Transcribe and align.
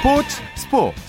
스포츠 0.00 0.40
스포츠. 0.54 1.02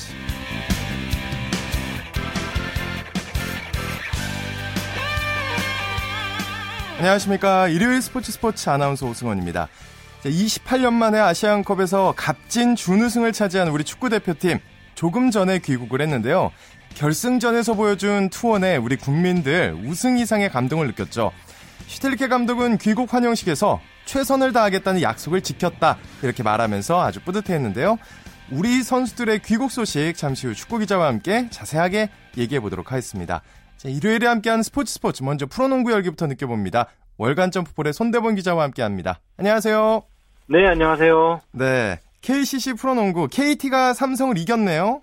안녕하십니까. 6.97 7.69
일요일 7.69 8.01
스포츠 8.01 8.33
스포츠 8.33 8.69
아나운서 8.69 9.07
오승원입니다. 9.07 9.69
28년 10.25 10.91
만에 10.91 11.19
아시안컵에서 11.19 12.15
값진 12.17 12.75
준우승을 12.75 13.31
차지한 13.31 13.69
우리 13.69 13.85
축구대표팀 13.85 14.59
조금 14.93 15.31
전에 15.31 15.59
귀국을 15.59 16.01
했는데요. 16.01 16.51
결승전에서 16.95 17.75
보여준 17.75 18.29
투원에 18.29 18.75
우리 18.75 18.97
국민들 18.97 19.73
우승 19.85 20.17
이상의 20.17 20.49
감동을 20.49 20.87
느꼈죠. 20.87 21.31
슈텔리케 21.87 22.27
감독은 22.27 22.77
귀국 22.77 23.13
환영식에서 23.13 23.79
최선을 24.03 24.51
다하겠다는 24.51 25.01
약속을 25.01 25.41
지켰다. 25.41 25.97
이렇게 26.23 26.43
말하면서 26.43 27.01
아주 27.01 27.21
뿌듯해했는데요. 27.21 27.97
우리 28.53 28.83
선수들의 28.83 29.39
귀국 29.45 29.71
소식 29.71 30.13
잠시 30.17 30.45
후 30.45 30.53
축구 30.53 30.79
기자와 30.79 31.07
함께 31.07 31.49
자세하게 31.49 32.09
얘기해 32.37 32.59
보도록 32.59 32.91
하겠습니다. 32.91 33.41
자, 33.77 33.87
일요일에 33.87 34.27
함께하는 34.27 34.61
스포츠 34.61 34.93
스포츠 34.93 35.23
먼저 35.23 35.45
프로농구 35.45 35.93
열기부터 35.93 36.27
느껴봅니다. 36.27 36.87
월간 37.17 37.51
점프볼의 37.51 37.93
손대본 37.93 38.35
기자와 38.35 38.63
함께합니다. 38.63 39.21
안녕하세요. 39.37 40.03
네, 40.49 40.67
안녕하세요. 40.67 41.39
네, 41.53 41.99
KCC 42.21 42.73
프로농구 42.73 43.29
KT가 43.31 43.93
삼성을 43.93 44.37
이겼네요. 44.37 45.01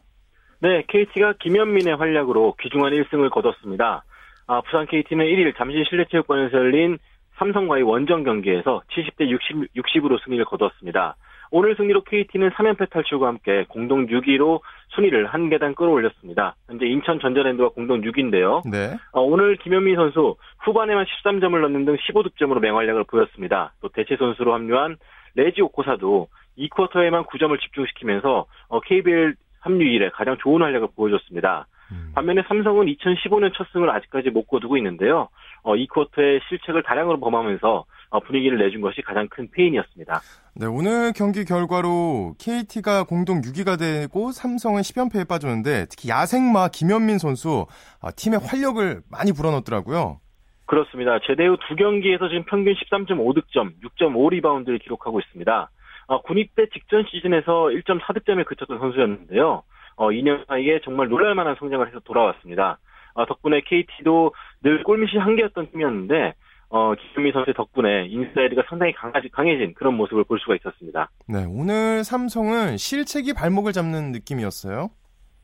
네, 0.60 0.82
KT가 0.86 1.34
김현민의 1.40 1.96
활약으로 1.96 2.54
귀중한 2.60 2.92
1승을 2.92 3.30
거뒀습니다. 3.30 4.04
아, 4.46 4.60
부산 4.60 4.86
KT는 4.86 5.24
1일 5.24 5.56
잠실 5.56 5.86
실내체육관에서 5.88 6.54
열린 6.54 6.98
삼성과의 7.38 7.82
원정 7.84 8.24
경기에서 8.24 8.82
70대 8.90 9.30
60, 9.30 9.72
60으로 9.74 10.22
승리를 10.22 10.44
거두었습니다. 10.44 11.16
오늘 11.50 11.76
승리로 11.76 12.02
KT는 12.02 12.50
3연패 12.50 12.90
탈출과 12.90 13.26
함께 13.26 13.64
공동 13.68 14.06
6위로 14.06 14.60
순위를 14.88 15.26
한 15.26 15.48
계단 15.48 15.74
끌어올렸습니다. 15.74 16.56
현재 16.66 16.86
인천 16.86 17.20
전자랜드와 17.20 17.70
공동 17.70 18.00
6위인데요. 18.02 18.68
네. 18.70 18.96
어, 19.12 19.22
오늘 19.22 19.56
김현민 19.56 19.96
선수 19.96 20.36
후반에만 20.64 21.04
13점을 21.04 21.60
넣는 21.60 21.84
등 21.84 21.96
15득점으로 21.96 22.60
맹활약을 22.60 23.04
보였습니다. 23.04 23.72
또 23.80 23.88
대체 23.88 24.16
선수로 24.16 24.54
합류한 24.54 24.96
레지 25.34 25.62
오코사도 25.62 26.28
2쿼터에만 26.58 27.26
9점을 27.26 27.58
집중시키면서 27.60 28.46
어, 28.68 28.80
KBL 28.80 29.34
합류 29.60 29.84
이래 29.84 30.10
가장 30.10 30.36
좋은 30.38 30.62
활약을 30.62 30.88
보여줬습니다. 30.96 31.66
음. 31.92 32.12
반면에 32.14 32.42
삼성은 32.46 32.86
2015년 32.86 33.52
첫 33.54 33.66
승을 33.72 33.90
아직까지 33.90 34.30
못 34.30 34.46
거두고 34.46 34.76
있는데요. 34.76 35.28
어, 35.62 35.76
이 35.76 35.86
쿼터에 35.86 36.40
실책을 36.48 36.82
다량으로 36.82 37.18
범하면서 37.20 37.68
어, 37.68 37.84
분위기를 38.26 38.58
내준 38.58 38.80
것이 38.80 39.02
가장 39.02 39.28
큰 39.28 39.48
패인이었습니다. 39.50 40.20
네, 40.54 40.66
오늘 40.66 41.12
경기 41.12 41.44
결과로 41.44 42.34
KT가 42.38 43.04
공동 43.04 43.40
6위가 43.40 43.78
되고 43.78 44.32
삼성은 44.32 44.80
10연패에 44.82 45.28
빠졌는데 45.28 45.86
특히 45.90 46.08
야생마 46.08 46.68
김현민 46.68 47.18
선수 47.18 47.66
어, 48.00 48.08
팀의 48.16 48.40
활력을 48.40 49.02
많이 49.10 49.32
불어넣었더라고요. 49.32 50.20
그렇습니다. 50.66 51.18
제대 51.26 51.46
후 51.46 51.56
두 51.68 51.76
경기에서 51.76 52.28
지금 52.28 52.44
평균 52.44 52.74
13.5득점, 52.74 53.80
6.5 53.82 54.30
리바운드를 54.30 54.78
기록하고 54.78 55.20
있습니다. 55.20 55.70
어, 56.08 56.22
군입대 56.22 56.66
직전 56.72 57.04
시즌에서 57.10 57.68
1.4득점에 57.68 58.44
그쳤던 58.46 58.78
선수였는데요. 58.78 59.62
어, 59.96 60.08
2년 60.10 60.46
사이에 60.46 60.80
정말 60.84 61.08
놀랄만한 61.08 61.56
성장을 61.58 61.86
해서 61.86 62.00
돌아왔습니다. 62.00 62.78
어, 63.14 63.26
덕분에 63.26 63.62
KT도 63.62 64.32
늘 64.62 64.82
골밑이 64.84 65.18
한계였던 65.18 65.72
팀이었는데 65.72 66.34
어, 66.70 66.94
김현민 66.94 67.32
선수 67.32 67.52
덕분에 67.54 68.06
인사이드가 68.06 68.64
상당히 68.68 68.92
강하지, 68.92 69.28
강해진 69.30 69.72
그런 69.74 69.94
모습을 69.94 70.24
볼 70.24 70.38
수가 70.38 70.54
있었습니다. 70.56 71.10
네, 71.26 71.44
오늘 71.48 72.04
삼성은 72.04 72.76
실책이 72.76 73.32
발목을 73.32 73.72
잡는 73.72 74.12
느낌이었어요. 74.12 74.90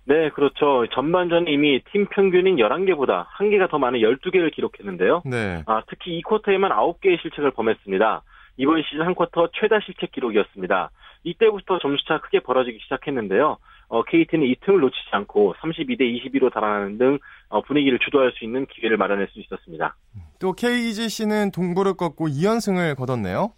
네, 0.07 0.29
그렇죠. 0.31 0.87
전반전에 0.93 1.51
이미 1.51 1.81
팀 1.91 2.07
평균인 2.07 2.57
11개보다 2.57 3.27
1개가 3.39 3.71
더 3.71 3.79
많은 3.79 4.01
12개를 4.01 4.53
기록했는데요. 4.53 5.23
네. 5.25 5.63
아, 5.67 5.83
특히 5.89 6.21
2쿼터에만 6.21 6.71
9개의 6.73 7.21
실책을 7.23 7.53
범했습니다. 7.53 8.23
이번 8.59 8.83
시즌 8.83 9.07
한 9.07 9.15
쿼터 9.15 9.49
최다 9.55 9.81
실책 9.81 10.13
기록이었습니다. 10.13 10.91
이때부터 11.25 11.79
점수차 11.79 12.21
크게 12.21 12.41
벌어지기 12.41 12.79
시작했는데요. 12.83 13.57
어, 13.95 14.03
KT는 14.03 14.45
이 14.49 14.57
틈을 14.57 14.81
놓치지 14.81 15.09
않고 15.13 15.55
32대 15.61 16.01
22로 16.01 16.53
달아나는 16.53 16.99
등 16.99 17.19
어, 17.49 17.63
분위기를 17.63 18.01
주도할 18.01 18.33
수 18.33 18.45
있는 18.45 18.67
기회를 18.67 18.97
마련할 18.97 19.29
수 19.29 19.39
있었습니다. 19.39 19.95
또 20.41 20.53
KGC는 20.53 21.53
동부를 21.53 21.95
꺾고 21.95 22.27
2연승을 22.27 22.97
거뒀네요. 22.97 23.53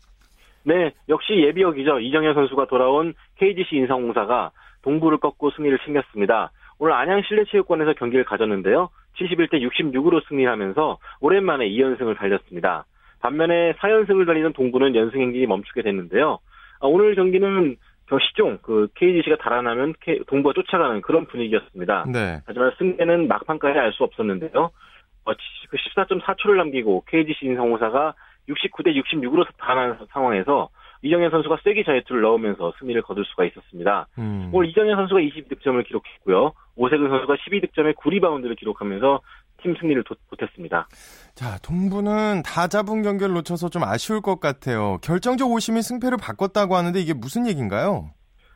네, 0.65 0.93
역시 1.09 1.33
예비역이죠. 1.33 2.01
이정현 2.01 2.35
선수가 2.35 2.67
돌아온 2.67 3.15
KGC 3.37 3.77
인상공사가 3.77 4.51
동부를 4.83 5.21
꺾고 5.21 5.53
승리를 5.53 5.79
챙겼습니다. 5.87 6.53
오늘 6.79 6.93
안양 6.93 7.23
실내체육관에서 7.27 7.95
경기를 7.95 8.27
가졌는데요. 8.27 8.91
71대 9.19 9.67
66으로 9.67 10.21
승리하면서 10.29 10.99
오랜만에 11.21 11.67
2연승을 11.71 12.19
달렸습니다. 12.19 12.85
반면에 13.21 13.73
4연승을 13.79 14.27
달리는 14.27 14.53
동부는 14.53 14.95
연승 14.97 15.19
행진이 15.19 15.47
멈추게 15.47 15.81
됐는데요. 15.81 16.41
아, 16.81 16.87
오늘 16.87 17.15
경기는 17.15 17.77
시종 18.21 18.59
그 18.63 18.89
KGC가 18.95 19.37
달아나면 19.37 19.95
동부가 20.27 20.53
쫓아가는 20.55 21.01
그런 21.03 21.27
분위기였습니다. 21.27 22.07
네. 22.13 22.41
하지만 22.47 22.73
승계는 22.79 23.29
막판까지 23.29 23.79
알 23.79 23.93
수 23.93 24.05
없었는데요. 24.05 24.71
어, 25.25 25.33
그 25.69 25.77
14.4초를 25.77 26.57
남기고 26.57 27.05
KGC 27.09 27.47
인성호사가 27.47 28.15
69대 28.49 28.95
66으로 29.03 29.45
달아난 29.59 29.99
상황에서 30.13 30.69
이정현 31.03 31.31
선수가 31.31 31.59
쐐기 31.65 31.85
자유투를 31.85 32.23
넣으면서 32.23 32.73
승리를 32.79 33.01
거둘 33.03 33.25
수가 33.27 33.45
있었습니다. 33.45 34.07
음. 34.19 34.51
오늘 34.53 34.69
이정현 34.71 34.97
선수가 34.97 35.21
22득점을 35.21 35.85
기록했고요. 35.87 36.53
오세근 36.77 37.09
선수가 37.09 37.35
12득점에 37.35 37.95
9리바운드를 37.97 38.57
기록하면서 38.57 39.21
팀 39.63 39.75
승리를 39.81 40.03
보탰습니다. 40.31 40.87
자, 41.35 41.59
동부는 41.63 42.43
다 42.45 42.69
잡은 42.69 43.03
경기를 43.03 43.35
놓쳐서 43.35 43.69
좀 43.69 43.85
아쉬울 43.85 44.21
것 44.21 44.41
같아요. 44.41 44.99
결정적 45.03 45.51
오심이 45.51 45.83
승패를 45.83 46.19
바꿨다고 46.19 46.77
하는데 46.77 46.99
이게 46.99 47.15
무슨 47.15 47.47
얘기인가요? 47.47 48.11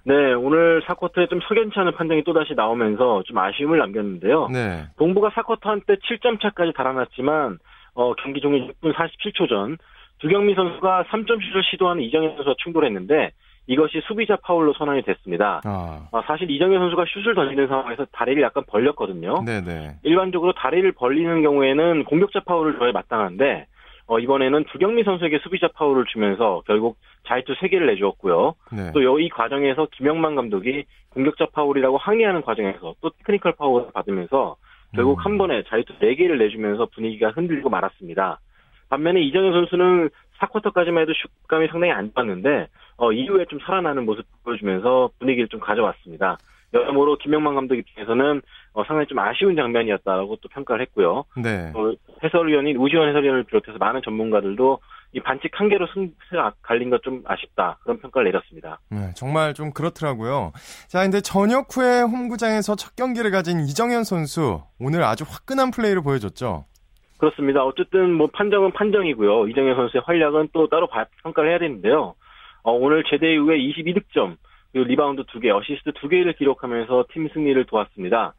네, 0.04 0.14
오늘 0.32 0.82
4쿼터에 0.86 1.28
좀 1.28 1.40
석연치 1.46 1.78
않은 1.78 1.92
판정이 1.94 2.24
또다시 2.24 2.54
나오면서 2.54 3.22
좀 3.26 3.36
아쉬움을 3.36 3.78
남겼는데요. 3.78 4.48
네. 4.48 4.84
동부가 4.96 5.28
4쿼터 5.30 5.64
한때 5.64 5.96
7점 5.96 6.40
차까지 6.40 6.72
달아났지만 6.74 7.58
어, 7.94 8.14
경기 8.14 8.40
종료 8.40 8.66
6분 8.66 8.94
47초 8.94 9.48
전 9.48 9.76
두경민 10.20 10.54
선수가 10.54 11.04
3점 11.10 11.28
슛을 11.28 11.62
시도하는 11.70 12.02
이정현 12.02 12.36
선수와 12.36 12.54
충돌했는데 12.62 13.30
이것이 13.70 14.00
수비자 14.08 14.34
파울로 14.34 14.72
선언이 14.72 15.02
됐습니다. 15.02 15.60
아. 15.64 16.08
아, 16.10 16.22
사실 16.26 16.50
이정현 16.50 16.80
선수가 16.80 17.04
슛을 17.06 17.36
던지는 17.36 17.68
상황에서 17.68 18.04
다리를 18.10 18.42
약간 18.42 18.64
벌렸거든요. 18.66 19.44
네네. 19.44 19.98
일반적으로 20.02 20.52
다리를 20.54 20.90
벌리는 20.90 21.40
경우에는 21.40 22.02
공격자 22.02 22.40
파울을 22.40 22.80
줘야 22.80 22.90
마땅한데 22.90 23.66
어, 24.08 24.18
이번에는 24.18 24.64
두경민 24.72 25.04
선수에게 25.04 25.38
수비자 25.38 25.68
파울을 25.72 26.04
주면서 26.06 26.62
결국 26.66 26.96
자유투 27.28 27.54
3개를 27.54 27.86
내주었고요. 27.86 28.54
네. 28.72 28.90
또이 28.90 29.28
과정에서 29.28 29.86
김영만 29.92 30.34
감독이 30.34 30.84
공격자 31.10 31.46
파울이라고 31.52 31.96
항의하는 31.96 32.42
과정에서 32.42 32.94
또 33.00 33.10
테크니컬 33.18 33.52
파울을 33.52 33.92
받으면서 33.94 34.56
결국 34.96 35.20
음. 35.20 35.24
한 35.24 35.38
번에 35.38 35.62
자유투 35.68 35.92
4개를 36.00 36.38
내주면서 36.38 36.88
분위기가 36.92 37.30
흔들리고 37.30 37.70
말았습니다. 37.70 38.40
반면에 38.88 39.20
이정현 39.20 39.52
선수는 39.52 40.10
4쿼터까지만 40.40 41.02
해도 41.02 41.12
슛감이 41.14 41.68
상당히 41.68 41.92
안 41.92 42.10
좋았는데 42.12 42.66
어, 43.00 43.12
이후에 43.12 43.46
좀 43.48 43.58
살아나는 43.60 44.04
모습 44.04 44.26
보여주면서 44.44 45.08
분위기를 45.18 45.48
좀 45.48 45.58
가져왔습니다. 45.58 46.36
여러모로 46.74 47.16
김영만 47.16 47.54
감독 47.54 47.74
입장에서는 47.74 48.42
어, 48.74 48.84
상당히 48.84 49.06
좀 49.08 49.18
아쉬운 49.18 49.56
장면이었다고 49.56 50.36
또 50.36 50.48
평가를 50.50 50.82
했고요. 50.82 51.24
네. 51.42 51.72
어, 51.74 51.92
해설위원인 52.22 52.76
우지원 52.76 53.08
해설위원을 53.08 53.44
비롯해서 53.44 53.78
많은 53.78 54.02
전문가들도 54.04 54.78
이 55.12 55.20
반칙 55.20 55.50
한 55.58 55.68
개로 55.70 55.88
승패가 55.92 56.52
갈린 56.62 56.90
것 56.90 57.00
좀 57.02 57.22
아쉽다 57.24 57.78
그런 57.82 57.98
평가를 58.00 58.26
내렸습니다. 58.30 58.78
네, 58.90 59.10
정말 59.16 59.54
좀 59.54 59.72
그렇더라고요. 59.72 60.52
자, 60.86 61.00
근데 61.02 61.20
전역 61.22 61.74
후에 61.74 62.02
홈구장에서 62.02 62.76
첫 62.76 62.94
경기를 62.94 63.30
가진 63.30 63.60
이정현 63.60 64.04
선수 64.04 64.60
오늘 64.78 65.02
아주 65.02 65.24
화끈한 65.26 65.70
플레이를 65.72 66.02
보여줬죠. 66.02 66.66
그렇습니다. 67.16 67.64
어쨌든 67.64 68.12
뭐 68.14 68.28
판정은 68.32 68.72
판정이고요. 68.72 69.48
이정현 69.48 69.74
선수의 69.74 70.02
활약은 70.06 70.50
또 70.52 70.68
따로 70.68 70.86
평가를 71.22 71.50
해야 71.50 71.58
되는데요. 71.58 72.14
어, 72.62 72.72
오늘 72.72 73.04
제대 73.04 73.32
이후에 73.32 73.58
22득점, 73.58 74.36
그리고 74.72 74.88
리바운드 74.88 75.22
2개, 75.24 75.54
어시스트 75.54 75.92
2개를 75.92 76.36
기록하면서 76.36 77.06
팀 77.12 77.28
승리를 77.28 77.64
도왔습니다. 77.64 78.34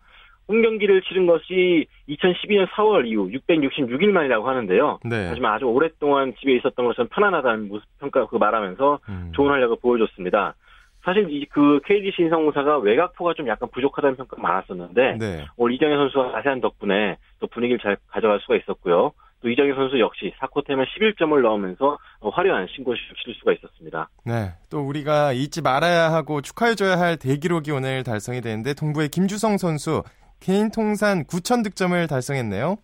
홈 0.47 0.61
경기를 0.61 1.01
치른 1.03 1.27
것이 1.27 1.85
2012년 2.09 2.67
4월 2.69 3.07
이후 3.07 3.29
666일 3.29 4.11
만이라고 4.11 4.47
하는데요. 4.47 4.99
네. 5.05 5.27
하지만 5.29 5.53
아주 5.53 5.65
오랫동안 5.65 6.33
집에 6.39 6.55
있었던 6.55 6.85
것은 6.85 7.07
편안하다는 7.07 7.67
모습 7.69 7.85
평가 7.99 8.25
그 8.27 8.35
말하면서 8.35 8.99
음. 9.09 9.31
좋은 9.33 9.49
활약을 9.49 9.77
보여줬습니다. 9.81 10.55
사실 11.03 11.27
이 11.31 11.45
그 11.45 11.79
KGC 11.85 12.23
인상공사가 12.23 12.77
외곽포가 12.77 13.33
좀 13.33 13.47
약간 13.47 13.69
부족하다는 13.71 14.17
평가가 14.17 14.41
많았었는데 14.41 15.17
네. 15.19 15.45
오늘 15.57 15.75
이정현 15.75 15.97
선수가 15.97 16.31
자세한 16.33 16.61
덕분에 16.61 17.17
또 17.39 17.47
분위기를 17.47 17.79
잘 17.79 17.97
가져갈 18.09 18.39
수가 18.41 18.55
있었고요. 18.57 19.13
또 19.41 19.49
이정희 19.49 19.73
선수 19.73 19.99
역시 19.99 20.33
4쿼터에만 20.39 20.85
11점을 20.85 21.41
넣으면서 21.41 21.97
화려한 22.21 22.67
신고식을 22.75 23.15
치를 23.21 23.35
수가 23.35 23.53
있었습니다. 23.53 24.09
네, 24.25 24.51
또 24.69 24.81
우리가 24.81 25.33
잊지 25.33 25.61
말아야 25.61 26.11
하고 26.11 26.41
축하해줘야 26.41 26.99
할 26.99 27.17
대기록이 27.17 27.71
오늘 27.71 28.03
달성이 28.03 28.41
되는데 28.41 28.73
동부의 28.73 29.09
김주성 29.09 29.57
선수 29.57 30.03
개인 30.39 30.69
통산 30.71 31.23
9천 31.25 31.63
득점을 31.63 32.07
달성했네요. 32.07 32.77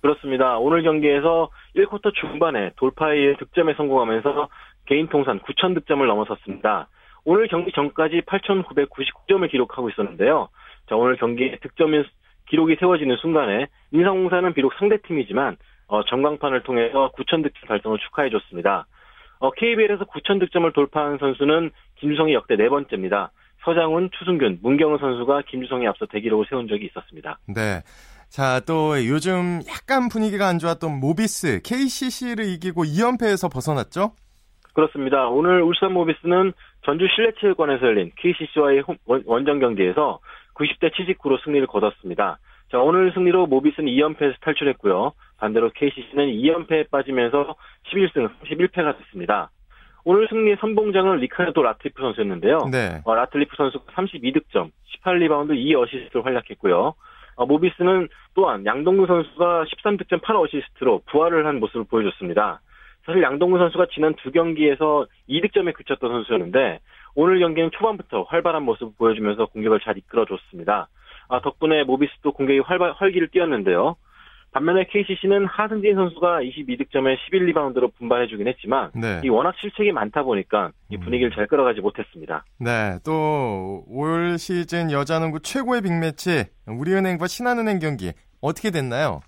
그렇습니다. 0.00 0.58
오늘 0.58 0.82
경기에서 0.82 1.48
1쿼터 1.76 2.12
중반에 2.14 2.72
돌파의 2.76 3.36
득점에 3.38 3.74
성공하면서 3.74 4.48
개인 4.86 5.08
통산 5.08 5.38
9천 5.40 5.74
득점을 5.74 6.04
넘어섰습니다. 6.06 6.88
오늘 7.24 7.46
경기 7.46 7.70
전까지 7.72 8.22
8,999점을 8.22 9.48
기록하고 9.50 9.88
있었는데요. 9.90 10.48
자, 10.88 10.96
오늘 10.96 11.16
경기에 11.16 11.58
득점 11.62 11.92
기록이 12.48 12.76
세워지는 12.80 13.16
순간에 13.18 13.68
인상공사는 13.92 14.52
비록 14.54 14.74
상대팀이지만 14.74 15.56
어, 15.92 16.02
전광판을 16.04 16.62
통해서 16.62 17.12
9천 17.12 17.42
득점 17.42 17.68
달성을 17.68 17.98
축하해줬습니다. 17.98 18.86
어, 19.40 19.50
KBL에서 19.50 20.06
9천 20.06 20.40
득점을 20.40 20.72
돌파한 20.72 21.18
선수는 21.18 21.70
김주성이 21.96 22.32
역대 22.32 22.56
네 22.56 22.70
번째입니다. 22.70 23.30
서장훈, 23.62 24.08
추승균, 24.18 24.60
문경은 24.62 24.96
선수가 24.96 25.42
김주성에 25.48 25.86
앞서 25.86 26.06
대기록을 26.06 26.46
세운 26.48 26.66
적이 26.66 26.86
있었습니다. 26.86 27.38
네. 27.46 27.82
자, 28.30 28.60
또 28.66 28.94
요즘 29.06 29.60
약간 29.68 30.08
분위기가 30.08 30.48
안 30.48 30.58
좋았던 30.58 30.98
모비스, 30.98 31.60
KCC를 31.62 32.46
이기고 32.46 32.84
2연패에서 32.84 33.52
벗어났죠? 33.52 34.12
그렇습니다. 34.72 35.28
오늘 35.28 35.60
울산 35.60 35.92
모비스는 35.92 36.54
전주 36.86 37.06
실내체육관에서 37.14 37.84
열린 37.84 38.10
KCC와의 38.16 38.82
원정 39.04 39.58
경기에서 39.58 40.20
90대 40.54 40.90
79로 40.94 41.44
승리를 41.44 41.66
거뒀습니다. 41.66 42.38
자, 42.72 42.78
오늘 42.78 43.12
승리로 43.12 43.48
모비스는 43.48 43.92
2연패에서 43.92 44.40
탈출했고요. 44.40 45.12
반대로 45.36 45.70
KCC는 45.74 46.28
2연패에 46.28 46.88
빠지면서 46.90 47.54
11승 47.92 48.30
31패가 48.40 48.96
됐습니다. 48.96 49.50
오늘 50.04 50.26
승리의 50.26 50.56
선봉장은 50.58 51.18
리카르도 51.18 51.62
라틀리프 51.62 52.00
선수였는데요. 52.00 52.70
네. 52.72 53.02
어, 53.04 53.14
라틀리프 53.14 53.54
선수가 53.56 53.92
32득점, 53.92 54.70
18리바운드 55.04 55.50
2어시스트를 55.50 56.24
활약했고요. 56.24 56.94
어, 57.36 57.46
모비스는 57.46 58.08
또한 58.32 58.64
양동근 58.64 59.06
선수가 59.06 59.64
13득점 59.64 60.22
8어시스트로 60.22 61.04
부활을 61.10 61.46
한 61.46 61.60
모습을 61.60 61.84
보여줬습니다. 61.84 62.62
사실 63.04 63.22
양동근 63.22 63.58
선수가 63.58 63.88
지난 63.92 64.14
두 64.14 64.32
경기에서 64.32 65.06
2득점에 65.28 65.74
그쳤던 65.74 66.10
선수였는데 66.10 66.78
오늘 67.16 67.38
경기는 67.38 67.70
초반부터 67.72 68.22
활발한 68.22 68.62
모습을 68.62 68.92
보여주면서 68.96 69.44
공격을 69.46 69.80
잘 69.80 69.98
이끌어줬습니다. 69.98 70.88
아, 71.28 71.40
덕분에 71.40 71.84
모비스도 71.84 72.32
공격이 72.32 72.60
활발, 72.60 72.92
활기를 72.92 73.28
띄었는데요. 73.28 73.96
반면에 74.52 74.84
KCC는 74.90 75.46
하승진 75.46 75.94
선수가 75.94 76.42
22득점에 76.42 77.16
11리바운드로 77.16 77.90
분발해주긴 77.96 78.46
했지만 78.48 78.90
네. 78.94 79.22
이 79.24 79.30
워낙 79.30 79.54
실책이 79.58 79.92
많다 79.92 80.24
보니까 80.24 80.72
이 80.90 80.98
분위기를 80.98 81.32
잘 81.32 81.46
끌어가지 81.46 81.80
못했습니다. 81.80 82.44
네, 82.60 82.98
또 83.02 83.82
올 83.88 84.36
시즌 84.38 84.90
여자농구 84.92 85.40
최고의 85.40 85.80
빅매치 85.80 86.44
우리은행과 86.66 87.28
신한은행 87.28 87.78
경기 87.78 88.12
어떻게 88.42 88.70
됐나요? 88.70 89.20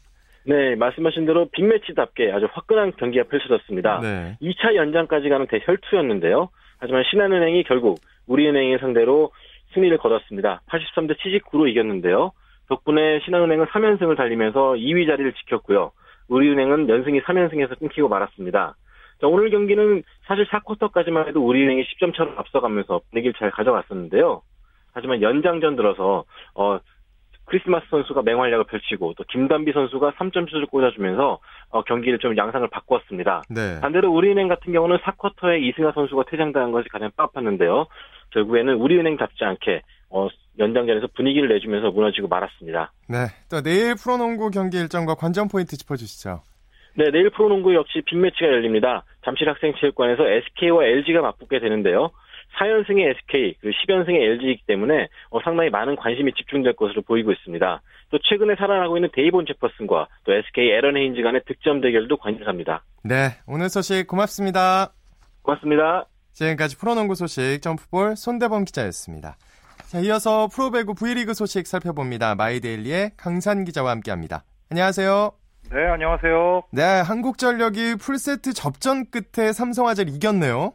네, 0.46 0.74
말씀하신 0.74 1.24
대로 1.24 1.48
빅매치답게 1.52 2.30
아주 2.30 2.46
화끈한 2.52 2.92
경기가 2.98 3.24
펼쳐졌습니다. 3.24 4.00
네. 4.00 4.36
2차 4.42 4.74
연장까지 4.76 5.30
가는 5.30 5.46
대혈투였는데요. 5.46 6.50
하지만 6.78 7.02
신한은행이 7.10 7.64
결국 7.64 7.98
우리은행의 8.26 8.78
상대로 8.78 9.30
승리를 9.74 9.96
거뒀습니다. 9.98 10.62
83대 10.68 11.16
79로 11.18 11.68
이겼는데요. 11.68 12.32
덕분에 12.68 13.20
신한은행은 13.20 13.66
3연승을 13.66 14.16
달리면서 14.16 14.74
2위 14.74 15.06
자리를 15.06 15.32
지켰고요. 15.34 15.92
우리은행은 16.28 16.88
연승이 16.88 17.20
3연승에서 17.20 17.78
끊기고 17.78 18.08
말았습니다. 18.08 18.76
자, 19.20 19.26
오늘 19.26 19.50
경기는 19.50 20.02
사실 20.26 20.46
4쿼터까지만 20.46 21.28
해도 21.28 21.44
우리은행이 21.46 21.82
10점 21.82 22.16
차로 22.16 22.32
앞서가면서 22.36 23.00
분위기를 23.10 23.34
잘 23.38 23.50
가져갔었는데요. 23.50 24.42
하지만 24.92 25.22
연장전 25.22 25.76
들어서 25.76 26.24
어, 26.54 26.78
크리스마스 27.46 27.86
선수가 27.90 28.22
맹활약을 28.22 28.64
펼치고 28.64 29.14
또 29.16 29.24
김단비 29.24 29.72
선수가 29.72 30.12
3점 30.12 30.50
슛을 30.50 30.66
꽂아주면서 30.66 31.38
어, 31.70 31.82
경기를 31.82 32.18
좀 32.18 32.36
양상을 32.36 32.66
바꾸었습니다. 32.68 33.42
네. 33.50 33.80
반대로 33.80 34.12
우리은행 34.12 34.48
같은 34.48 34.72
경우는 34.72 34.98
4쿼터에 34.98 35.62
이승하 35.62 35.92
선수가 35.92 36.24
퇴장당한 36.30 36.72
것이 36.72 36.88
가장 36.88 37.10
빡팠는데요. 37.10 37.86
결국에는 38.30 38.74
우리은행 38.74 39.16
답지 39.16 39.44
않게 39.44 39.82
어, 40.10 40.28
연장전에서 40.58 41.08
분위기를 41.14 41.48
내주면서 41.48 41.90
무너지고 41.90 42.28
말았습니다. 42.28 42.92
네. 43.08 43.26
또 43.50 43.60
내일 43.62 43.94
프로농구 43.96 44.50
경기 44.50 44.78
일정과 44.78 45.14
관전 45.14 45.48
포인트 45.48 45.76
짚어주시죠. 45.76 46.42
네, 46.96 47.10
내일 47.10 47.30
프로농구 47.30 47.74
역시 47.74 48.02
빅매치가 48.06 48.46
열립니다. 48.46 49.04
잠실학생체육관에서 49.24 50.28
SK와 50.28 50.84
LG가 50.84 51.20
맞붙게 51.22 51.58
되는데요. 51.58 52.10
4연승의 52.56 53.16
SK, 53.16 53.54
그리고 53.60 53.76
10연승의 53.76 54.20
LG이기 54.20 54.62
때문에 54.66 55.08
어, 55.30 55.40
상당히 55.42 55.70
많은 55.70 55.96
관심이 55.96 56.32
집중될 56.32 56.74
것으로 56.74 57.02
보이고 57.02 57.32
있습니다. 57.32 57.82
또 58.10 58.18
최근에 58.22 58.54
살아나고 58.56 58.96
있는 58.96 59.08
데이본 59.12 59.46
제퍼슨과 59.46 60.08
또 60.24 60.32
SK 60.32 60.70
에런 60.70 60.96
헤인즈 60.96 61.22
간의 61.22 61.42
득점 61.46 61.80
대결도 61.80 62.16
관심사입니다. 62.16 62.84
네, 63.02 63.30
오늘 63.46 63.68
소식 63.68 64.06
고맙습니다. 64.06 64.92
고맙습니다. 65.42 66.06
지금까지 66.32 66.78
프로농구 66.78 67.14
소식 67.14 67.60
점프볼 67.60 68.16
손대범 68.16 68.64
기자였습니다. 68.64 69.36
자, 69.86 70.00
이어서 70.00 70.48
프로배구 70.48 70.94
V리그 70.94 71.34
소식 71.34 71.66
살펴봅니다. 71.66 72.34
마이데일리의 72.34 73.12
강산 73.16 73.64
기자와 73.64 73.90
함께합니다. 73.92 74.44
안녕하세요. 74.70 75.30
네, 75.70 75.86
안녕하세요. 75.86 76.62
네, 76.72 76.82
한국전력이 76.82 77.96
풀세트 77.96 78.52
접전 78.52 79.04
끝에 79.10 79.52
삼성화재를 79.52 80.12
이겼네요. 80.14 80.72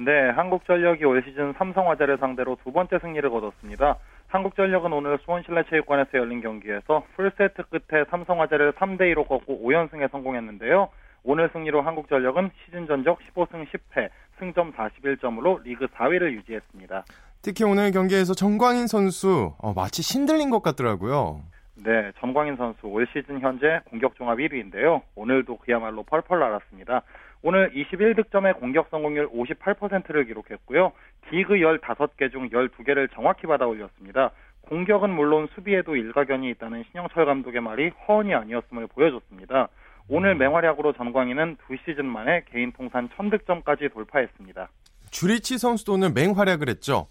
네, 0.00 0.30
한국전력이 0.30 1.04
올 1.04 1.24
시즌 1.24 1.52
삼성화재를 1.54 2.18
상대로 2.18 2.56
두 2.62 2.70
번째 2.70 3.00
승리를 3.00 3.28
거뒀습니다. 3.28 3.96
한국전력은 4.28 4.92
오늘 4.92 5.18
수원실내체육관에서 5.24 6.18
열린 6.18 6.40
경기에서 6.40 7.04
풀세트 7.16 7.64
끝에 7.64 8.04
삼성화재를 8.08 8.74
3대2로 8.74 9.26
꺾고 9.26 9.60
5연승에 9.64 10.08
성공했는데요. 10.12 10.88
오늘 11.24 11.50
승리로 11.52 11.82
한국전력은 11.82 12.50
시즌 12.64 12.86
전적 12.86 13.18
15승 13.34 13.66
10패, 13.66 14.08
승점 14.38 14.72
41점으로 14.74 15.64
리그 15.64 15.86
4위를 15.86 16.32
유지했습니다. 16.32 17.04
특히 17.42 17.64
오늘 17.64 17.90
경기에서 17.90 18.34
정광인 18.34 18.86
선수 18.86 19.52
어, 19.58 19.72
마치 19.72 20.02
신들린 20.02 20.50
것 20.50 20.62
같더라고요. 20.62 21.40
네, 21.84 22.12
정광인 22.20 22.56
선수 22.56 22.86
올 22.86 23.06
시즌 23.12 23.40
현재 23.40 23.80
공격 23.90 24.14
종합 24.16 24.38
1위인데요. 24.38 25.02
오늘도 25.16 25.58
그야말로 25.58 26.04
펄펄 26.04 26.38
날았습니다. 26.38 27.02
오늘 27.42 27.70
21득점의 27.72 28.58
공격 28.58 28.88
성공률 28.90 29.30
58%를 29.30 30.24
기록했고요. 30.24 30.92
디그 31.30 31.54
15개 31.54 32.32
중 32.32 32.48
12개를 32.48 33.08
정확히 33.12 33.46
받아 33.46 33.66
올렸습니다. 33.66 34.32
공격은 34.62 35.10
물론 35.10 35.48
수비에도 35.54 35.96
일가견이 35.96 36.50
있다는 36.50 36.84
신영철 36.90 37.26
감독의 37.26 37.60
말이 37.60 37.90
허언이 38.06 38.34
아니었음을 38.34 38.88
보여줬습니다. 38.88 39.68
오늘 40.08 40.32
음. 40.32 40.38
맹활약으로 40.38 40.94
전광인은 40.94 41.58
두 41.66 41.76
시즌 41.84 42.06
만에 42.06 42.42
개인 42.50 42.72
통산 42.72 43.08
1000득점까지 43.10 43.92
돌파했습니다. 43.92 44.68
주리치 45.10 45.58
선수도 45.58 45.94
오늘 45.94 46.10
맹활약을 46.12 46.68
했죠? 46.68 47.08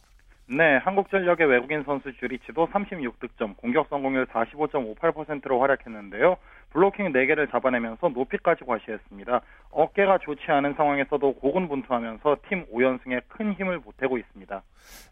네, 0.50 0.78
한국전력의 0.78 1.46
외국인 1.46 1.84
선수 1.84 2.14
주리치도 2.14 2.68
36득점, 2.68 3.58
공격 3.58 3.88
성공률 3.90 4.28
45.58%로 4.28 5.60
활약했는데요. 5.60 6.38
블로킹 6.72 7.12
4개를 7.14 7.50
잡아내면서 7.52 8.10
높이까지 8.10 8.66
과시했습니다. 8.66 9.42
어깨가 9.72 10.20
좋지 10.20 10.44
않은 10.48 10.74
상황에서도 10.76 11.34
고군분투하면서 11.36 12.38
팀 12.50 12.66
5연승에 12.74 13.22
큰 13.28 13.54
힘을 13.54 13.80
보태고 13.80 14.18
있습니다. 14.18 14.62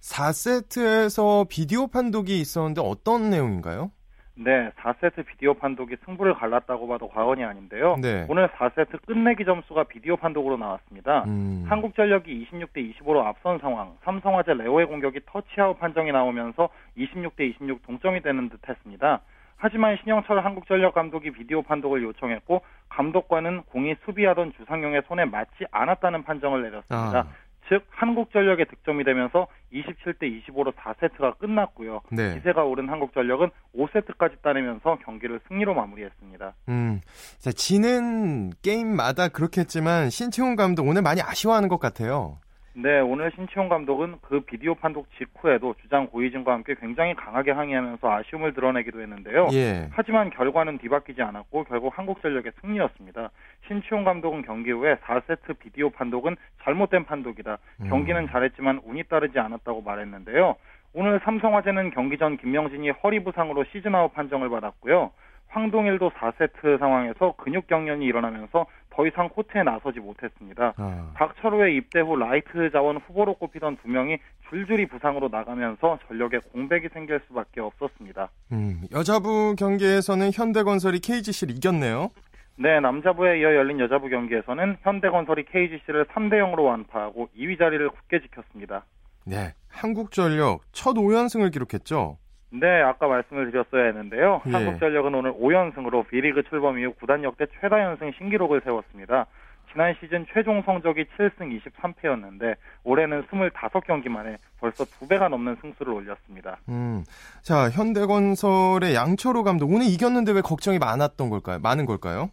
4세트에서 0.02 1.48
비디오 1.50 1.88
판독이 1.88 2.40
있었는데 2.40 2.82
어떤 2.84 3.30
내용인가요? 3.30 3.92
네, 4.38 4.70
4세트 4.82 5.26
비디오 5.26 5.54
판독이 5.54 5.96
승부를 6.06 6.34
갈랐다고 6.34 6.88
봐도 6.88 7.08
과언이 7.08 7.44
아닌데요. 7.44 7.96
네. 8.02 8.26
오늘 8.28 8.50
4세트 8.50 9.06
끝내기 9.06 9.46
점수가 9.46 9.86
비디오 9.86 10.18
판독으로 10.18 10.58
나왔습니다. 10.58 11.24
음. 11.28 11.66
한국전력이 11.70 12.46
26대 12.52 12.94
25로 13.00 13.24
앞선 13.24 13.60
상황, 13.60 13.96
삼성화재 14.04 14.56
레오의 14.56 14.88
공격이 14.88 15.22
터치아웃 15.26 15.80
판정이 15.80 16.12
나오면서 16.12 16.68
26대 16.98 17.50
26 17.56 17.82
동점이 17.84 18.22
되는 18.22 18.50
듯 18.50 18.60
했습니다. 18.68 19.22
하지만 19.58 19.98
신영철 20.02 20.44
한국전력 20.44 20.94
감독이 20.94 21.32
비디오 21.32 21.62
판독을 21.62 22.04
요청했고 22.04 22.62
감독관은 22.90 23.64
공이 23.64 23.96
수비하던 24.06 24.54
주상용의 24.58 25.04
손에 25.08 25.26
맞지 25.26 25.66
않았다는 25.72 26.24
판정을 26.24 26.64
내렸습니다. 26.64 27.20
아. 27.20 27.28
즉 27.70 27.84
한국전력의 27.90 28.68
득점이 28.68 29.04
되면서 29.04 29.48
27대 29.74 30.44
25로 30.48 30.74
4세트가 30.76 31.38
끝났고요. 31.40 32.02
네. 32.12 32.36
기세가 32.36 32.64
오른 32.64 32.90
한국전력은 32.90 33.50
5세트까지 33.76 34.42
따내면서 34.44 34.98
경기를 35.04 35.40
승리로 35.48 35.74
마무리했습니다. 35.74 36.54
음, 36.70 37.02
자, 37.40 37.52
지는 37.52 38.52
게임마다 38.62 39.30
그렇겠지만 39.30 40.10
신채훈 40.10 40.56
감독 40.56 40.88
오늘 40.88 41.02
많이 41.02 41.22
아쉬워하는 41.22 41.68
것 41.68 41.80
같아요. 41.80 42.38
네, 42.78 43.00
오늘 43.00 43.32
신치용 43.34 43.70
감독은 43.70 44.18
그 44.22 44.42
비디오 44.42 44.76
판독 44.76 45.08
직후에도 45.18 45.76
주장 45.82 46.08
고이진과 46.08 46.52
함께 46.52 46.76
굉장히 46.76 47.14
강하게 47.16 47.52
항의하면서 47.52 48.12
아쉬움을 48.12 48.54
드러내기도 48.54 49.02
했는데요. 49.02 49.48
예. 49.54 49.88
하지만 49.92 50.30
결과는 50.30 50.80
뒤바뀌지 50.80 51.22
않았고 51.22 51.64
결국 51.64 51.98
한국전력의 51.98 52.52
승리였습니다. 52.60 53.30
신치용 53.68 54.04
감독은 54.04 54.42
경기 54.42 54.72
후에 54.72 54.96
4세트 54.96 55.58
비디오 55.58 55.90
판독은 55.90 56.36
잘못된 56.64 57.06
판독이다. 57.06 57.58
음. 57.80 57.90
경기는 57.90 58.28
잘했지만 58.28 58.82
운이 58.84 59.04
따르지 59.04 59.40
않았다고 59.40 59.82
말했는데요. 59.82 60.58
오늘 60.94 61.22
삼성화재는 61.24 61.92
경기 61.92 62.18
전 62.18 62.36
김명진이 62.36 62.90
허리 62.90 63.24
부상으로 63.24 63.64
시즌아웃 63.72 64.14
판정을 64.14 64.50
받았고요. 64.50 65.12
황동일도 65.48 66.10
4세트 66.10 66.80
상황에서 66.80 67.36
근육 67.38 67.68
경련이 67.68 68.06
일어나면서 68.06 68.66
더 68.96 69.06
이상 69.06 69.28
코트에 69.28 69.64
나서지 69.64 70.00
못했습니다. 70.00 70.74
아. 70.78 71.12
박철우의 71.16 71.76
입대 71.76 72.00
후 72.00 72.16
라이트 72.16 72.72
자원 72.72 72.98
후보로 72.98 73.36
꼽히던 73.36 73.78
두 73.84 73.90
명이 73.90 74.18
줄줄이 74.50 74.88
부상으로 74.88 75.28
나가면서 75.28 76.00
전력에 76.08 76.40
공백이 76.52 76.88
생길 76.94 77.20
수밖에 77.28 77.60
없었습니다. 77.60 78.30
음, 78.54 78.82
여자부 78.92 79.56
경기에서는 79.58 80.32
현대건설이 80.34 81.00
KGC를 81.00 81.56
이겼네요. 81.58 82.12
네, 82.58 82.80
남자부에 82.80 83.40
이어 83.40 83.54
열린 83.54 83.82
여자부 83.82 84.08
경기에서는 84.08 84.78
현대건설이 84.82 85.44
KGC를 85.46 86.06
3대 86.06 86.36
0으로 86.36 86.64
완파하고 86.64 87.28
2위 87.38 87.60
자리를 87.60 87.90
굳게 87.90 88.22
지켰습니다. 88.22 88.86
네, 89.26 89.54
한국전력 89.68 90.62
첫 90.72 90.96
5연승을 90.96 91.52
기록했죠. 91.52 92.18
네, 92.60 92.82
아까 92.82 93.08
말씀을 93.08 93.52
드렸어야 93.52 93.86
했는데요. 93.86 94.42
예. 94.48 94.52
한국전력은 94.52 95.14
오늘 95.14 95.34
5연승으로 95.34 96.08
V리그 96.08 96.44
출범 96.44 96.80
이후 96.80 96.94
구단 97.00 97.24
역대 97.24 97.46
최다 97.60 97.82
연승 97.82 98.12
신기록을 98.18 98.62
세웠습니다. 98.64 99.26
지난 99.72 99.94
시즌 100.00 100.26
최종 100.34 100.62
성적이 100.62 101.06
7승 101.18 101.60
23패였는데 101.60 102.56
올해는 102.86 103.24
25경기 103.24 104.08
만에 104.08 104.38
벌써 104.62 104.86
2배가 104.86 105.28
넘는 105.28 105.58
승수를 105.62 105.92
올렸습니다. 105.92 106.58
음. 106.70 107.04
자, 107.42 107.70
현대건설의 107.70 108.96
양철호 108.96 109.44
감독 109.44 109.74
오늘 109.74 109.88
이겼는데 109.88 110.32
왜 110.32 110.42
걱정이 110.42 110.80
많았던 110.80 111.30
걸까요? 111.30 111.60
많은 111.60 111.86
걸까요? 111.86 112.30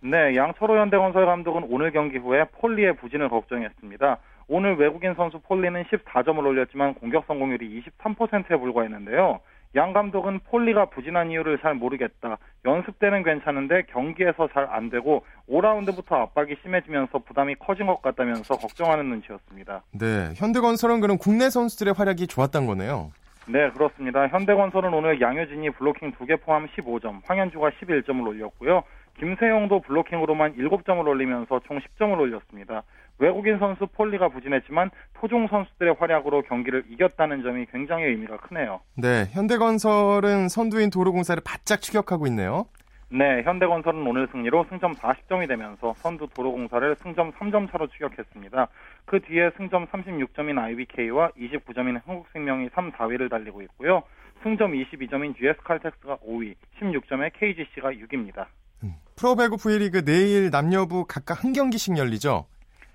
네, 0.00 0.36
양철호 0.36 0.78
현대건설 0.78 1.26
감독은 1.26 1.66
오늘 1.70 1.90
경기 1.90 2.18
후에 2.18 2.44
폴리의 2.52 2.96
부진을 2.98 3.30
걱정했습니다. 3.30 4.18
오늘 4.48 4.76
외국인 4.76 5.14
선수 5.14 5.40
폴리는 5.40 5.82
14점을 5.84 6.38
올렸지만 6.38 6.94
공격 6.94 7.24
성공률이 7.26 7.82
23%에 7.98 8.56
불과했는데요. 8.56 9.40
양 9.76 9.92
감독은 9.92 10.40
폴리가 10.50 10.86
부진한 10.86 11.30
이유를 11.30 11.58
잘 11.58 11.74
모르겠다. 11.74 12.38
연습 12.64 12.98
때는 12.98 13.22
괜찮은데 13.22 13.82
경기에서 13.92 14.48
잘 14.52 14.66
안 14.70 14.90
되고 14.90 15.24
5라운드부터 15.48 16.12
압박이 16.14 16.56
심해지면서 16.62 17.18
부담이 17.18 17.54
커진 17.56 17.86
것 17.86 18.02
같다면서 18.02 18.56
걱정하는 18.56 19.06
눈치였습니다. 19.06 19.82
네, 19.92 20.32
현대건설은 20.34 21.00
그럼 21.00 21.18
국내 21.18 21.50
선수들의 21.50 21.94
활약이 21.94 22.26
좋았던 22.26 22.66
거네요. 22.66 23.12
네, 23.48 23.70
그렇습니다. 23.70 24.26
현대건설은 24.26 24.92
오늘 24.92 25.20
양효진이 25.20 25.70
블로킹 25.70 26.12
2개 26.12 26.40
포함 26.42 26.66
15점, 26.66 27.20
황현주가 27.24 27.70
11점을 27.70 28.26
올렸고요. 28.26 28.82
김세용도 29.18 29.80
블로킹으로만 29.82 30.56
7점을 30.56 31.06
올리면서 31.06 31.60
총 31.66 31.78
10점을 31.78 32.18
올렸습니다. 32.18 32.82
외국인 33.18 33.58
선수 33.58 33.86
폴리가 33.86 34.28
부진했지만 34.28 34.90
토종 35.14 35.48
선수들의 35.48 35.96
활약으로 35.98 36.42
경기를 36.42 36.84
이겼다는 36.90 37.42
점이 37.42 37.66
굉장히 37.72 38.04
의미가 38.04 38.38
크네요. 38.38 38.80
네, 38.96 39.26
현대건설은 39.32 40.48
선두인 40.48 40.90
도로공사를 40.90 41.42
바짝 41.44 41.80
추격하고 41.80 42.26
있네요. 42.28 42.66
네, 43.08 43.42
현대건설은 43.44 44.04
오늘 44.06 44.26
승리로 44.32 44.66
승점 44.68 44.94
40점이 44.96 45.46
되면서 45.48 45.94
선두 45.98 46.28
도로공사를 46.34 46.96
승점 46.96 47.32
3점 47.32 47.70
차로 47.70 47.86
추격했습니다. 47.86 48.68
그 49.04 49.20
뒤에 49.20 49.50
승점 49.56 49.86
36점인 49.86 50.58
IBK와 50.58 51.30
29점인 51.30 52.00
한국생명이 52.04 52.70
3, 52.74 52.92
4위를 52.92 53.30
달리고 53.30 53.62
있고요. 53.62 54.02
승점 54.42 54.72
22점인 54.72 55.36
GS칼텍스가 55.36 56.16
5위, 56.16 56.56
16점의 56.80 57.30
KGC가 57.38 57.90
6위입니다. 57.92 58.46
음, 58.82 58.94
프로배구 59.14 59.56
V리그 59.56 60.04
내일 60.04 60.50
남녀부 60.50 61.06
각각 61.06 61.44
한 61.44 61.52
경기씩 61.52 61.96
열리죠? 61.96 62.46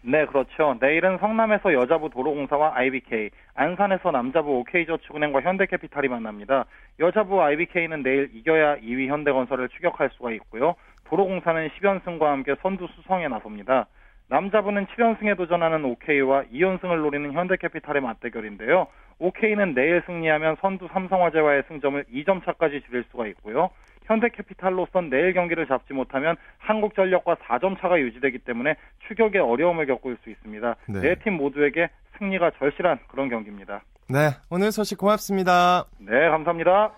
네, 0.04 0.26
그렇죠. 0.26 0.78
내일은 0.80 1.20
성남에서 1.20 1.74
여자부 1.74 2.10
도로공사와 2.10 2.76
IBK, 2.76 3.30
안산에서 3.54 4.10
남자부 4.10 4.58
OK저축은행과 4.60 5.42
현대캐피탈이 5.42 6.08
만납니다. 6.08 6.66
여자부 7.00 7.44
IBK는 7.44 8.02
내일 8.02 8.32
이겨야 8.34 8.78
2위 8.78 9.08
현대건설을 9.08 9.70
추격할 9.70 10.10
수가 10.14 10.32
있고요. 10.32 10.74
도로공사는 11.06 11.70
10연승과 11.70 12.24
함께 12.24 12.56
선두 12.64 12.88
수성에 12.88 13.28
나섭니다. 13.28 13.86
남자부는 14.30 14.88
7연승에 14.88 15.38
도전하는 15.38 15.86
OK와 15.86 16.46
2연승을 16.46 17.02
노리는 17.02 17.32
현대캐피탈의 17.34 18.02
맞대결인데요. 18.02 18.88
OK는 19.20 19.76
내일 19.76 20.02
승리하면 20.08 20.56
선두 20.62 20.88
삼성화재와의 20.88 21.64
승점을 21.68 22.06
2점 22.06 22.44
차까지 22.44 22.82
줄일 22.88 23.04
수가 23.12 23.28
있고요. 23.28 23.70
현대캐피탈로선 24.06 25.10
내일 25.10 25.34
경기를 25.34 25.68
잡지 25.68 25.94
못하면 25.94 26.36
한국전력과 26.58 27.36
4점 27.36 27.80
차가 27.80 28.00
유지되기 28.00 28.40
때문에 28.40 28.76
추격에 29.08 29.40
어려움을 29.40 29.86
겪을 29.88 30.18
수 30.24 30.30
있습니다. 30.30 30.76
네 30.88 31.16
팀 31.24 31.34
모두에게 31.38 31.90
승리가 32.18 32.52
절실한 32.60 33.00
그런 33.10 33.30
경기입니다. 33.30 33.82
네, 34.10 34.32
오늘 34.50 34.72
소식 34.72 34.98
고맙습니다. 34.98 35.86
네, 36.00 36.30
감사합니다. 36.30 36.92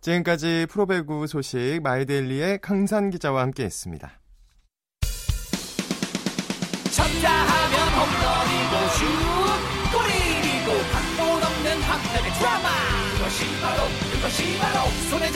지금까지 0.00 0.66
프로배구 0.70 1.26
소식 1.26 1.80
마이데일리의 1.82 2.58
강산 2.62 3.10
기자와 3.10 3.42
함께했습니다. 3.42 4.10
쳤다 6.96 7.28
하면 7.28 7.76
홈런이고 7.96 8.74
슛 8.96 9.04
골이고 9.92 10.68
각본 10.92 11.42
없는 11.44 11.66
한편의 11.82 12.30
드라마 12.38 12.68
그것이 13.16 13.44
바로 13.60 13.80
그것이 14.12 14.58
바로 14.58 14.78
손에 15.10 15.30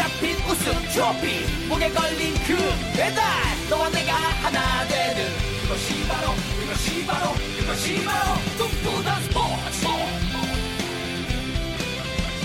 트로피 0.93 1.69
목에 1.69 1.89
걸린 1.91 2.35
그 2.47 2.57
배달 2.97 3.23
너와 3.71 3.89
내가 3.91 4.13
하나 4.13 4.85
되는 4.89 5.23
그것이 5.63 6.09
바로 6.09 6.33
그것이 6.61 7.07
바로 7.07 7.33
그것이 7.59 8.05
바로 8.05 8.35
꿈꾸던 8.59 9.23
스포츠 9.23 9.87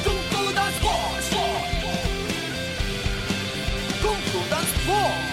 꿈꾸던 0.03 0.71
스포츠 0.73 1.35
꿈꾸던 4.03 4.61
스포츠 4.61 5.25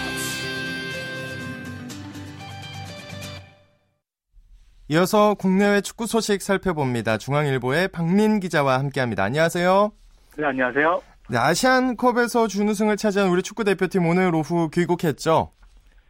이어서 4.89 5.35
국내외 5.35 5.81
축구 5.83 6.07
소식 6.07 6.41
살펴봅니다. 6.41 7.19
중앙일보의 7.19 7.89
박민 7.89 8.41
기자와 8.41 8.79
함께합니다. 8.79 9.25
안녕하세요. 9.25 9.93
네, 10.39 10.47
안녕하세요. 10.47 11.12
네, 11.33 11.39
아시안컵에서 11.39 12.47
준우승을 12.47 12.99
차지한 12.99 13.31
우리 13.31 13.41
축구 13.41 13.65
대표팀 13.65 14.05
오늘 14.05 14.35
오후 14.35 14.69
귀국했죠? 14.69 15.51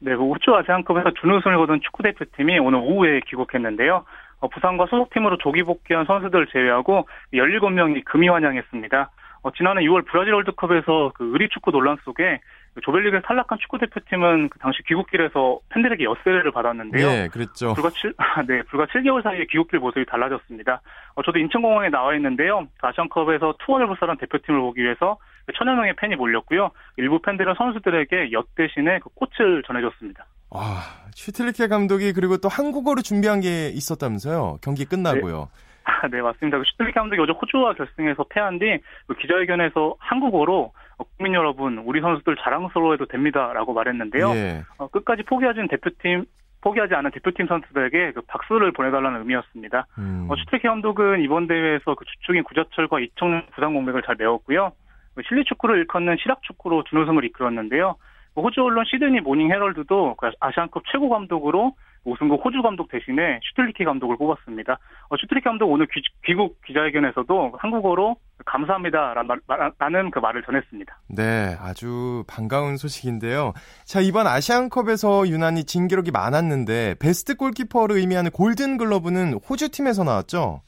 네, 0.01 0.17
그 0.17 0.23
우주 0.25 0.53
아시안컵에서 0.53 1.13
준우승을 1.21 1.59
거둔 1.59 1.81
축구 1.81 2.03
대표팀이 2.03 2.59
오늘 2.59 2.81
오후에 2.81 3.21
귀국했는데요. 3.29 4.05
어, 4.41 4.49
부산과 4.49 4.87
소속팀으로 4.87 5.39
조기 5.39 5.63
복귀한 5.63 6.07
선수들 6.07 6.49
제외하고 6.49 7.07
17명이 7.33 8.05
금이 8.05 8.29
환영했습니다. 8.31 9.11
어, 9.45 9.51
지난해 9.53 9.83
6월 9.83 10.05
브라질 10.07 10.35
월드컵에서 10.35 11.13
그 11.15 11.31
의리 11.33 11.49
축구 11.51 11.71
논란 11.71 11.99
속에 12.05 12.41
그 12.75 12.81
조별리그에 12.81 13.21
탈락한 13.21 13.59
축구 13.61 13.79
대표팀은 13.79 14.49
그 14.49 14.59
당시 14.59 14.83
귀국길에서 14.89 15.61
팬들에게 15.69 16.03
엿세례를 16.03 16.51
받았는데요. 16.51 17.07
네, 17.07 17.29
그랬죠. 17.29 17.75
불과 17.75 17.91
7, 17.91 18.13
네, 18.49 18.63
불과 18.63 18.87
7개월 18.87 19.23
사이에 19.23 19.45
귀국길 19.51 19.79
모습이 19.79 20.05
달라졌습니다. 20.07 20.81
어, 21.15 21.23
저도 21.23 21.39
인천공항에 21.39 21.91
나와 21.91 22.15
있는데요. 22.17 22.67
아시안컵에서 22.81 23.55
투어를 23.65 23.87
불사한 23.87 24.17
대표팀을 24.19 24.61
보기 24.61 24.83
위해서 24.83 25.19
천여 25.57 25.75
명의 25.75 25.95
팬이 25.97 26.17
몰렸고요. 26.17 26.71
일부 26.97 27.21
팬들은 27.21 27.55
선수들에게 27.57 28.33
엿 28.33 28.47
대신에 28.55 29.01
그 29.01 29.11
꽃을 29.15 29.63
전해줬습니다. 29.67 30.25
아, 30.51 30.83
슈틸리케 31.15 31.69
감독이 31.69 32.13
그리고 32.13 32.37
또 32.37 32.49
한국어로 32.49 33.03
준비한 33.03 33.41
게 33.41 33.69
있었다면서요? 33.69 34.59
경기 34.63 34.85
끝나고요. 34.85 35.49
네. 35.53 35.73
아, 35.85 36.09
네, 36.09 36.21
맞습니다. 36.21 36.59
그 36.59 36.65
슈틸리케 36.67 36.99
감독이 36.99 37.21
어제 37.21 37.33
호주와 37.33 37.75
결승에서 37.75 38.25
패한 38.31 38.59
뒤그 38.59 39.17
기자회견에서 39.21 39.97
한국어로 39.99 40.73
어, 40.99 41.05
국민 41.17 41.35
여러분, 41.35 41.79
우리 41.79 42.01
선수들 42.01 42.37
자랑스러워해도 42.37 43.07
됩니다라고 43.07 43.73
말했는데요. 43.73 44.31
예. 44.35 44.63
어, 44.79 44.89
끝까지 44.89 45.23
포기하지 45.25 45.61
대표팀 45.71 46.27
포기하지 46.63 46.95
않은 46.95 47.11
대표팀 47.11 47.47
선수들에게 47.47 48.13
그 48.13 48.23
박수를 48.23 48.73
보내달라는 48.73 49.21
의미였습니다. 49.21 49.87
음. 49.99 50.27
어, 50.31 50.37
슈틸리케 50.37 50.67
감독은 50.67 51.21
이번 51.23 51.47
대회에서 51.47 51.95
그 51.95 52.05
주축인 52.05 52.45
구자철과 52.45 53.01
이청용 53.01 53.43
부상 53.55 53.75
공백을 53.75 54.03
잘 54.03 54.17
메웠고요. 54.19 54.73
그 55.15 55.23
실리 55.29 55.45
축구를 55.45 55.79
일컫는 55.79 56.17
실학 56.23 56.43
축구로 56.43 56.85
준우승을 56.85 57.25
이끌었는데요. 57.27 57.97
그 58.35 58.41
호주 58.41 58.63
언론 58.63 58.85
시드니 58.87 59.21
모닝 59.21 59.51
헤럴드도 59.51 60.15
그 60.17 60.31
아시안컵 60.41 60.85
최고 60.91 61.11
감독으로 61.11 61.75
우승국 62.05 62.45
호주 62.45 62.63
감독 62.63 62.89
대신에 62.89 63.39
슈틸리케 63.43 63.85
감독을 63.85 64.17
뽑았습니다. 64.17 64.79
어, 65.09 65.17
슈틸리케 65.17 65.45
감독 65.45 65.71
오늘 65.71 65.87
귀, 66.25 66.35
국 66.35 66.61
기자회견에서도 66.63 67.55
한국어로 67.59 68.17
감사합니다라는 68.45 70.11
그 70.11 70.19
말을 70.19 70.43
전했습니다. 70.43 70.97
네, 71.09 71.57
아주 71.61 72.25
반가운 72.27 72.77
소식인데요. 72.77 73.53
자, 73.85 74.01
이번 74.01 74.27
아시안컵에서 74.27 75.29
유난히 75.29 75.65
진 75.65 75.87
기록이 75.87 76.11
많았는데 76.11 76.97
베스트 77.01 77.37
골키퍼를 77.37 77.97
의미하는 77.97 78.31
골든 78.33 78.79
글러브는 78.79 79.35
호주 79.49 79.71
팀에서 79.71 80.03
나왔죠? 80.03 80.63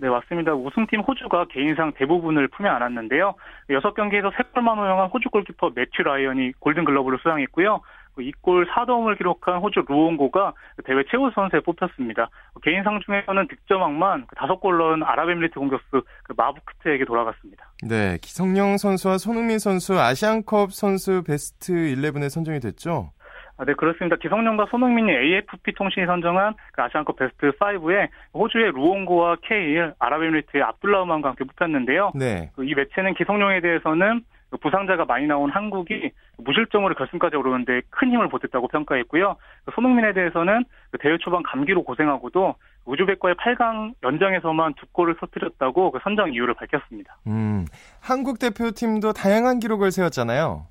네, 0.00 0.08
맞습니다. 0.08 0.54
우승팀 0.54 1.00
호주가 1.00 1.46
개인상 1.46 1.92
대부분을 1.92 2.46
품에 2.48 2.68
안았는데요. 2.68 3.34
6경기에서 3.68 4.32
3골만 4.32 4.76
허용한 4.76 5.08
호주 5.08 5.28
골키퍼 5.30 5.72
매튜 5.74 6.02
라이언이 6.02 6.52
골든 6.60 6.84
글러브를 6.84 7.18
수상했고요. 7.18 7.80
2골 8.22 8.68
4도움을 8.68 9.16
기록한 9.16 9.58
호주 9.58 9.84
루옹고가 9.88 10.52
대회 10.84 11.02
최우수 11.10 11.30
선수에 11.34 11.60
뽑혔습니다. 11.60 12.28
개인 12.62 12.82
상 12.82 13.00
중에서는 13.04 13.48
득점왕만 13.48 14.26
5골 14.36 14.78
넣은 14.78 15.02
아랍에미리트 15.02 15.58
공격수 15.58 16.02
그 16.24 16.34
마브쿠트에게 16.36 17.04
돌아갔습니다. 17.04 17.70
네, 17.88 18.18
기성용 18.22 18.76
선수와 18.76 19.18
손흥민 19.18 19.58
선수 19.58 19.98
아시안컵 19.98 20.72
선수 20.72 21.22
베스트 21.24 21.72
11에 21.72 22.28
선정이 22.28 22.60
됐죠? 22.60 23.10
아, 23.58 23.64
네, 23.64 23.74
그렇습니다. 23.74 24.16
기성용과 24.16 24.66
손흥민이 24.70 25.10
AFP 25.10 25.74
통신이 25.74 26.06
선정한 26.06 26.54
그 26.72 26.82
아시안컵 26.82 27.16
베스트 27.16 27.50
5에 27.50 28.08
호주의 28.32 28.70
루옹고와 28.70 29.38
케일, 29.42 29.92
아랍에미리트의 29.98 30.62
압둘라흐만과 30.62 31.30
함께 31.30 31.44
뽑혔는데요. 31.44 32.12
네. 32.14 32.50
그이 32.54 32.74
매체는 32.74 33.14
기성용에 33.14 33.60
대해서는 33.60 34.20
그 34.20 34.37
부상자가 34.56 35.04
많이 35.04 35.26
나온 35.26 35.50
한국이 35.50 36.10
무실점으로 36.38 36.94
결승까지 36.94 37.36
오르는데 37.36 37.82
큰 37.90 38.10
힘을 38.10 38.28
보탰다고 38.28 38.68
평가했고요. 38.68 39.36
그 39.64 39.72
손흥민에 39.74 40.14
대해서는 40.14 40.64
그 40.90 40.98
대회 40.98 41.18
초반 41.18 41.42
감기로 41.42 41.82
고생하고도 41.84 42.54
우즈벡과의 42.86 43.34
8강 43.34 43.92
연장에서만 44.02 44.74
두 44.74 44.86
골을 44.92 45.16
터뜨렸다고 45.16 45.90
그 45.90 45.98
선정 46.02 46.32
이유를 46.32 46.54
밝혔습니다. 46.54 47.18
음, 47.26 47.66
한국 48.00 48.38
대표팀도 48.38 49.12
다양한 49.12 49.58
기록을 49.58 49.90
세웠잖아요. 49.90 50.66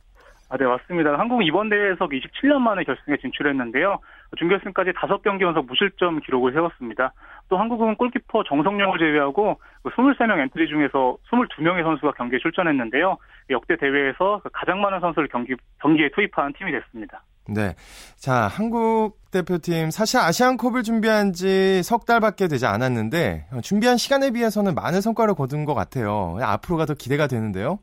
아, 0.50 0.58
네, 0.58 0.66
맞습니다. 0.66 1.20
한국은 1.20 1.46
이번 1.46 1.70
대회에서 1.70 2.08
27년 2.08 2.60
만에 2.60 2.84
결승에 2.84 3.18
진출했는데요. 3.18 4.00
준결승까지 4.38 4.92
5경기 4.92 5.42
연속 5.42 5.66
무실점 5.68 6.20
기록을 6.22 6.54
세웠습니다. 6.54 7.14
또 7.50 7.58
한국은 7.58 7.96
골키퍼 7.96 8.44
정성룡을 8.44 9.00
제외하고 9.00 9.60
23명 9.84 10.36
그 10.36 10.42
엔트리 10.42 10.68
중에서 10.68 11.18
22명의 11.32 11.84
선수가 11.84 12.12
경기에 12.14 12.40
출전했는데요. 12.40 13.18
역대 13.50 13.78
대회에서 13.78 14.42
그 14.44 14.50
가장 14.52 14.82
많은 14.82 15.00
선수를 15.00 15.30
경기, 15.30 15.56
경기에 15.82 16.10
투입한 16.14 16.54
팀이 16.58 16.72
됐습니다. 16.72 17.24
네. 17.50 17.76
자, 18.18 18.50
한국 18.50 19.16
대표팀 19.32 19.90
사실 19.92 20.20
아시안컵을 20.20 20.84
준비한 20.84 21.32
지 21.32 21.82
석 21.84 22.06
달밖에 22.06 22.48
되지 22.48 22.66
않았는데 22.66 23.46
준비한 23.62 23.98
시간에 23.98 24.32
비해서는 24.32 24.76
많은 24.76 25.00
성과를 25.00 25.36
거둔 25.36 25.64
것 25.64 25.74
같아요. 25.74 26.38
앞으로가 26.42 26.86
더 26.86 26.94
기대가 26.94 27.28
되는데요. 27.28 27.80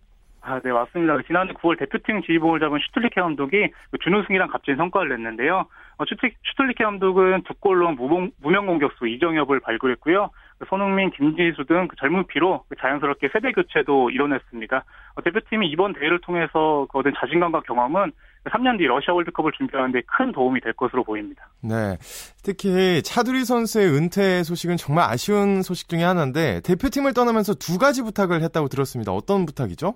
아, 0.46 0.60
네, 0.60 0.72
맞습니다. 0.72 1.16
지난해 1.26 1.54
9월 1.54 1.78
대표팀 1.78 2.20
지휘봉을 2.22 2.60
잡은 2.60 2.78
슈틀리케 2.78 3.18
감독이 3.18 3.70
그 3.90 3.98
준우승이란 3.98 4.48
값진 4.48 4.76
성과를 4.76 5.08
냈는데요. 5.16 5.66
어, 5.96 6.04
슈틀리케 6.04 6.84
감독은 6.84 7.44
두 7.44 7.54
골로 7.54 7.92
무봉, 7.92 8.30
무명 8.42 8.66
공격수 8.66 9.08
이정협을 9.08 9.60
발굴했고요. 9.60 10.30
그 10.58 10.66
손흥민, 10.68 11.10
김진수 11.12 11.64
등그 11.64 11.96
젊은 11.96 12.26
피로 12.26 12.62
그 12.68 12.76
자연스럽게 12.78 13.30
세대 13.32 13.52
교체도 13.52 14.10
이뤄냈습니다. 14.10 14.84
어, 15.14 15.22
대표팀이 15.22 15.66
이번 15.68 15.94
대회를 15.94 16.20
통해서 16.20 16.86
얻은 16.92 17.14
자신감과 17.18 17.62
경험은 17.62 18.12
3년 18.44 18.76
뒤 18.76 18.84
러시아 18.84 19.14
월드컵을 19.14 19.52
준비하는데 19.52 20.02
큰 20.06 20.30
도움이 20.32 20.60
될 20.60 20.74
것으로 20.74 21.04
보입니다. 21.04 21.48
네. 21.62 21.96
특히 22.42 23.02
차두리 23.02 23.46
선수의 23.46 23.88
은퇴 23.96 24.42
소식은 24.42 24.76
정말 24.76 25.10
아쉬운 25.10 25.62
소식 25.62 25.88
중의 25.88 26.04
하나인데 26.04 26.60
대표팀을 26.60 27.14
떠나면서 27.14 27.54
두 27.54 27.78
가지 27.78 28.02
부탁을 28.02 28.42
했다고 28.42 28.68
들었습니다. 28.68 29.12
어떤 29.12 29.46
부탁이죠? 29.46 29.94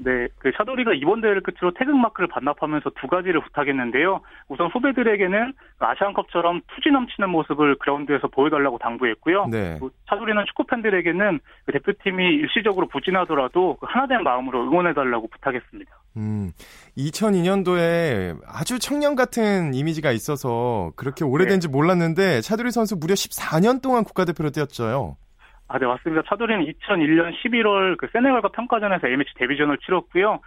네, 0.00 0.28
그 0.38 0.52
샤도리가 0.56 0.92
이번 0.94 1.20
대회를 1.20 1.42
끝으로 1.42 1.72
태극마크를 1.74 2.28
반납하면서 2.28 2.90
두 3.00 3.08
가지를 3.08 3.40
부탁했는데요. 3.42 4.20
우선 4.48 4.68
후배들에게는 4.68 5.52
아시안컵처럼 5.80 6.60
투지 6.68 6.90
넘치는 6.90 7.28
모습을 7.30 7.76
그라운드에서 7.78 8.28
보여달라고 8.28 8.78
당부했고요. 8.78 9.46
네. 9.46 9.78
샤도리는 10.08 10.44
축구 10.46 10.64
팬들에게는 10.64 11.40
그 11.66 11.72
대표팀이 11.72 12.24
일시적으로 12.24 12.86
부진하더라도 12.86 13.76
그 13.80 13.86
하나된 13.88 14.22
마음으로 14.22 14.62
응원해달라고 14.62 15.26
부탁했습니다. 15.28 15.90
음, 16.16 16.52
2002년도에 16.96 18.38
아주 18.46 18.78
청년 18.78 19.16
같은 19.16 19.74
이미지가 19.74 20.12
있어서 20.12 20.92
그렇게 20.94 21.24
오래된지 21.24 21.66
네. 21.66 21.72
몰랐는데 21.72 22.40
차두리 22.40 22.70
선수 22.70 22.96
무려 22.96 23.14
14년 23.14 23.82
동안 23.82 24.04
국가대표로 24.04 24.50
뛰었죠. 24.50 25.16
아, 25.68 25.78
네, 25.78 25.86
맞습니다. 25.86 26.22
차도리는 26.26 26.64
2001년 26.64 27.32
11월 27.42 27.96
그 27.98 28.08
세네갈과 28.12 28.48
평가전에서 28.48 29.06
A매치 29.06 29.34
데뷔전을 29.34 29.78
치렀고요. 29.78 30.40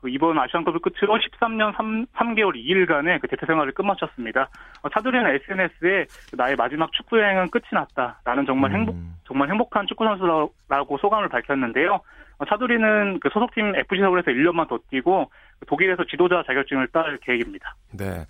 그 0.00 0.08
이번 0.08 0.38
아시안컵을 0.38 0.80
끝으로 0.80 1.18
13년 1.18 1.76
3, 1.76 2.06
3개월 2.06 2.54
2일간의 2.54 3.20
그 3.20 3.26
대표 3.26 3.46
생활을 3.46 3.72
끝마쳤습니다. 3.72 4.48
어, 4.82 4.88
차도리는 4.88 5.26
SNS에 5.26 6.06
나의 6.36 6.54
마지막 6.54 6.92
축구 6.92 7.18
여행은 7.18 7.50
끝이 7.50 7.64
났다라는 7.72 8.46
정말 8.46 8.72
행복 8.72 8.94
음. 8.94 9.16
정말 9.26 9.50
행복한 9.50 9.86
축구 9.88 10.04
선수라고 10.04 10.98
소감을 11.00 11.28
밝혔는데요. 11.28 12.00
어, 12.38 12.44
차도리는 12.44 13.18
그 13.18 13.28
소속팀 13.32 13.74
FC 13.74 14.00
서울에서 14.00 14.30
1년만 14.30 14.68
더 14.68 14.78
뛰고 14.90 15.28
그 15.58 15.66
독일에서 15.66 16.04
지도자 16.08 16.44
자격증을 16.46 16.88
딸 16.92 17.18
계획입니다. 17.20 17.74
네. 17.92 18.24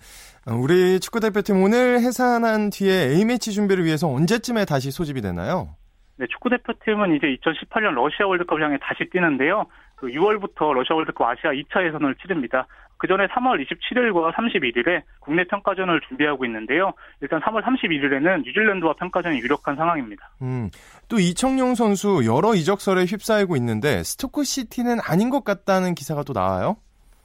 어, 0.47 0.55
우리 0.55 0.99
축구 0.99 1.19
대표팀 1.19 1.61
오늘 1.61 1.99
해산한 1.99 2.71
뒤에 2.71 3.11
A매치 3.19 3.51
준비를 3.51 3.85
위해서 3.85 4.07
언제쯤에 4.07 4.65
다시 4.65 4.89
소집이 4.89 5.21
되나요? 5.21 5.75
네, 6.19 6.27
축구 6.27 6.49
대표팀은 6.49 7.15
이제 7.15 7.27
2018년 7.27 7.93
러시아 7.93 8.27
월드컵을 8.27 8.61
향해 8.61 8.77
다시 8.81 9.09
뛰는데요. 9.09 9.65
그 9.95 10.07
6월부터 10.07 10.73
러시아 10.73 10.97
월드컵 10.97 11.25
아시아 11.25 11.51
2차 11.51 11.85
예선을 11.87 12.15
치릅니다. 12.15 12.67
그 12.97 13.07
전에 13.07 13.27
3월 13.27 13.65
27일과 13.65 14.33
31일에 14.33 15.01
국내 15.21 15.45
평가전을 15.45 16.01
준비하고 16.09 16.43
있는데요. 16.43 16.91
일단 17.21 17.39
3월 17.39 17.63
31일에는 17.63 18.43
뉴질랜드와 18.43 18.95
평가전이 18.95 19.39
유력한 19.39 19.77
상황입니다. 19.77 20.29
음, 20.41 20.69
또 21.07 21.17
이청용 21.19 21.75
선수 21.75 22.23
여러 22.25 22.53
이적설에 22.53 23.05
휩싸이고 23.05 23.55
있는데 23.55 24.03
스토크 24.03 24.43
시티는 24.43 24.97
아닌 25.01 25.29
것 25.29 25.45
같다는 25.45 25.95
기사가 25.95 26.23
또 26.23 26.33
나와요. 26.33 26.75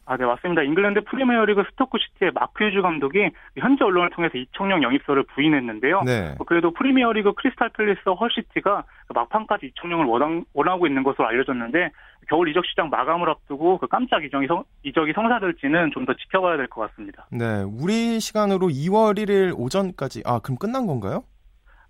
아, 0.07 0.17
네, 0.17 0.25
맞습니다. 0.27 0.62
잉글랜드 0.62 1.03
프리미어리그 1.05 1.64
스토크 1.71 1.99
시티의 1.99 2.33
마크 2.35 2.64
휴즈 2.64 2.83
감독이 2.83 3.31
현지 3.57 3.83
언론을 3.83 4.11
통해서 4.11 4.37
이청용 4.37 4.83
영입설을 4.83 5.25
부인했는데요. 5.35 6.03
네. 6.05 6.35
뭐 6.37 6.47
그래도 6.47 6.73
프리미어리그 6.73 7.33
크리스탈 7.35 7.71
팰리스 7.71 8.01
헐시티가 8.09 8.85
막판까지 9.14 9.67
이청용을 9.67 10.07
원하, 10.07 10.43
원하고 10.53 10.87
있는 10.87 11.03
것으로 11.03 11.27
알려졌는데 11.27 11.90
겨울 12.29 12.49
이적 12.49 12.64
시장 12.67 12.90
마감을 12.90 13.29
앞두고 13.31 13.79
그 13.79 13.87
깜짝 13.87 14.25
이적이, 14.25 14.47
성, 14.47 14.64
이적이 14.83 15.12
성사될지는 15.14 15.90
좀 15.93 16.05
더 16.05 16.12
지켜봐야 16.14 16.59
될 16.59 16.67
것 16.69 16.83
같습니다. 16.90 17.27
네, 17.31 17.62
우리 17.62 18.21
시간으로 18.21 18.67
2월 18.69 19.19
1일 19.19 19.55
오전까지 19.57 20.23
아 20.27 20.38
그럼 20.38 20.59
끝난 20.59 20.87
건가요? 20.87 21.25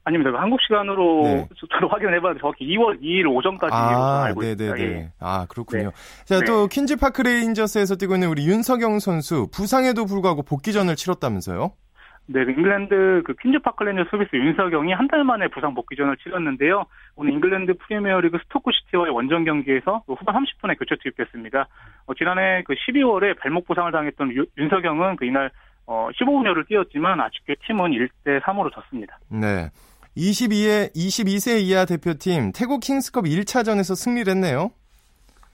아닙니다. 0.05 0.31
한국 0.39 0.61
시간으로 0.63 1.23
네. 1.25 1.49
저도 1.73 1.89
확인해봐야 1.89 2.35
정확히 2.39 2.67
2월 2.77 3.01
2일 3.01 3.27
오전까지 3.35 3.73
아, 3.75 4.25
알고 4.25 4.43
있습니다. 4.43 4.75
네네네. 4.77 4.97
예. 4.99 5.13
아 5.19 5.47
그렇군요. 5.49 5.91
네. 5.91 6.25
자, 6.27 6.41
또 6.47 6.69
네. 6.69 6.75
퀸즈 6.75 6.97
파크 6.97 7.23
레인저스에서 7.23 7.97
뛰고 7.97 8.15
있는 8.15 8.29
우리 8.29 8.47
윤석영 8.47 8.99
선수 8.99 9.49
부상에도 9.53 10.05
불구하고 10.05 10.43
복귀전을 10.43 10.97
치렀다면서요? 10.97 11.73
네, 12.27 12.41
잉글랜드 12.41 13.23
그 13.27 13.35
퀸즈 13.41 13.59
파크 13.61 13.83
레인저스의 13.85 14.35
윤석영이 14.35 14.93
한 14.95 15.09
달 15.09 15.25
만에 15.25 15.49
부상 15.49 15.75
복귀전을 15.75 16.17
치렀는데요. 16.19 16.85
오늘 17.17 17.33
잉글랜드 17.33 17.75
프리미어리그 17.75 18.39
스토크 18.45 18.71
시티와의 18.73 19.13
원정 19.15 19.45
경기에서 19.45 20.03
후반 20.07 20.35
30분에 20.37 20.79
교체 20.79 20.97
투입됐습니다. 21.03 21.67
어, 22.07 22.15
지난해 22.15 22.63
그 22.67 22.75
12월에 22.75 23.39
발목 23.39 23.67
부상을 23.67 23.91
당했던 23.93 24.33
유, 24.33 24.45
윤석영은 24.59 25.17
그 25.17 25.25
이날 25.27 25.51
어, 25.87 26.09
15분여를 26.19 26.67
뛰었지만 26.67 27.21
아쉽게 27.21 27.57
팀은 27.67 27.91
1대 27.91 28.41
3으로 28.41 28.73
졌습니다. 28.73 29.19
네. 29.29 29.69
22회, 30.17 30.95
22세 30.95 31.61
이하 31.61 31.85
대표팀 31.85 32.53
태국 32.53 32.81
킹스컵 32.81 33.25
1차전에서 33.25 33.97
승리를 33.97 34.31
했네요. 34.31 34.71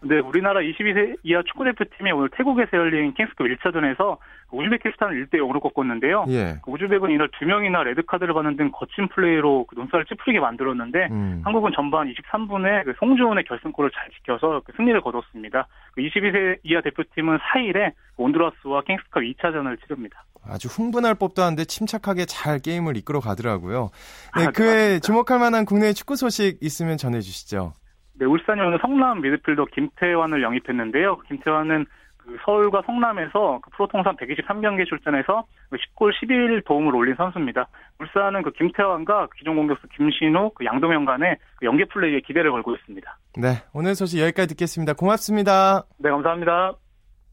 네, 0.02 0.18
우리나라 0.18 0.60
22세 0.60 1.16
이하 1.22 1.42
축구 1.42 1.64
대표팀이 1.64 2.10
오늘 2.12 2.30
태국에서 2.30 2.76
열린 2.76 3.12
킹스컵 3.14 3.46
1차전에서 3.46 4.16
우즈베키스탄을 4.50 5.26
1대 5.26 5.34
0으로 5.36 5.60
꺾었는데요. 5.60 6.24
예. 6.28 6.56
우즈벡은 6.66 7.10
이날 7.10 7.28
두 7.38 7.44
명이나 7.44 7.82
레드 7.82 8.02
카드를 8.02 8.34
받는 8.34 8.56
등 8.56 8.70
거친 8.72 9.08
플레이로 9.08 9.66
그 9.68 9.74
눈살을 9.76 10.06
찌푸리게 10.06 10.40
만들었는데 10.40 11.08
음. 11.10 11.42
한국은 11.44 11.72
전반 11.74 12.12
23분에 12.12 12.84
그 12.84 12.94
송주훈의 12.98 13.44
결승골을 13.44 13.90
잘 13.94 14.10
지켜서 14.10 14.62
그 14.64 14.72
승리를 14.76 14.98
거뒀습니다. 15.02 15.66
그 15.92 16.00
22세 16.00 16.58
이하 16.64 16.80
대표팀은 16.80 17.38
4일에 17.38 17.92
온두라스와 18.16 18.82
킹스컵 18.82 19.22
2차전을 19.22 19.80
치릅니다. 19.82 20.24
아주 20.46 20.68
흥분할 20.68 21.14
법도 21.14 21.42
한데 21.42 21.64
침착하게 21.64 22.24
잘 22.26 22.58
게임을 22.58 22.96
이끌어 22.96 23.20
가더라고요. 23.20 23.90
네, 24.36 24.46
아, 24.46 24.50
그외 24.50 25.00
주목할 25.00 25.38
만한 25.38 25.64
국내 25.64 25.92
축구 25.92 26.16
소식 26.16 26.58
있으면 26.62 26.96
전해주시죠. 26.96 27.74
네, 28.14 28.26
울산이 28.26 28.60
오늘 28.60 28.78
성남 28.80 29.22
미드필더 29.22 29.66
김태환을 29.72 30.42
영입했는데요. 30.42 31.18
김태환은 31.28 31.86
그 32.18 32.36
서울과 32.44 32.82
성남에서 32.84 33.60
그 33.62 33.70
프로통산 33.70 34.14
123경기 34.16 34.86
출전해서 34.86 35.44
10골 35.72 36.12
11 36.20 36.62
도움을 36.66 36.94
올린 36.94 37.14
선수입니다. 37.16 37.66
울산은 37.98 38.42
그 38.42 38.52
김태환과 38.52 39.28
기존 39.36 39.56
공격수 39.56 39.86
김신우, 39.96 40.50
그 40.54 40.64
양도명 40.64 41.06
간의 41.06 41.38
그 41.56 41.66
연계 41.66 41.86
플레이에 41.86 42.20
기대를 42.20 42.50
걸고 42.50 42.74
있습니다. 42.76 43.18
네, 43.38 43.48
오늘 43.72 43.94
소식 43.94 44.20
여기까지 44.20 44.48
듣겠습니다. 44.48 44.92
고맙습니다. 44.92 45.84
네, 45.98 46.10
감사합니다. 46.10 46.74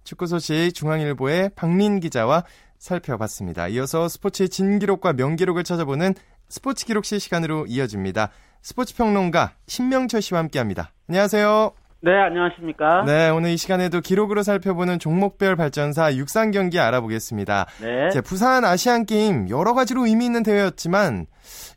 축구 0.06 0.26
소식 0.26 0.74
중앙일보의 0.74 1.52
박린 1.58 2.00
기자와 2.00 2.44
살펴봤습니다. 2.78 3.68
이어서 3.70 4.08
스포츠의 4.08 4.50
진기록과 4.50 5.14
명기록을 5.14 5.64
찾아보는 5.64 6.14
스포츠 6.50 6.86
기록실 6.86 7.20
시간으로 7.20 7.66
이어집니다. 7.68 8.30
스포츠 8.62 8.96
평론가 8.96 9.54
신명철 9.68 10.22
씨와 10.22 10.40
함께합니다. 10.42 10.92
안녕하세요. 11.10 11.72
네, 12.00 12.12
안녕하십니까? 12.14 13.06
네, 13.06 13.30
오늘 13.30 13.50
이 13.50 13.58
시간에도 13.58 14.02
기록으로 14.02 14.44
살펴보는 14.44 15.00
종목별 15.00 15.56
발전사 15.56 16.16
육상 16.16 16.52
경기 16.52 16.80
알아보겠습니다. 16.80 17.66
네. 17.82 18.10
자, 18.12 18.22
부산 18.22 18.64
아시안 18.66 19.06
게임 19.06 19.50
여러 19.50 19.74
가지로 19.74 20.06
의미 20.06 20.26
있는 20.26 20.44
대회였지만 20.44 21.26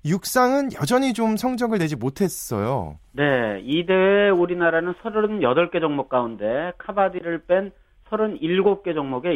육상은 0.04 0.74
여전히 0.74 1.14
좀 1.14 1.38
성적을 1.38 1.78
내지 1.78 1.96
못했어요. 1.96 2.98
네, 3.12 3.60
이 3.62 3.86
대회 3.86 4.28
우리나라는 4.28 4.94
38개 5.02 5.80
종목 5.80 6.10
가운데 6.10 6.72
카바디를 6.76 7.44
뺀 7.46 7.72
37개 8.10 8.94
종목에 8.94 9.34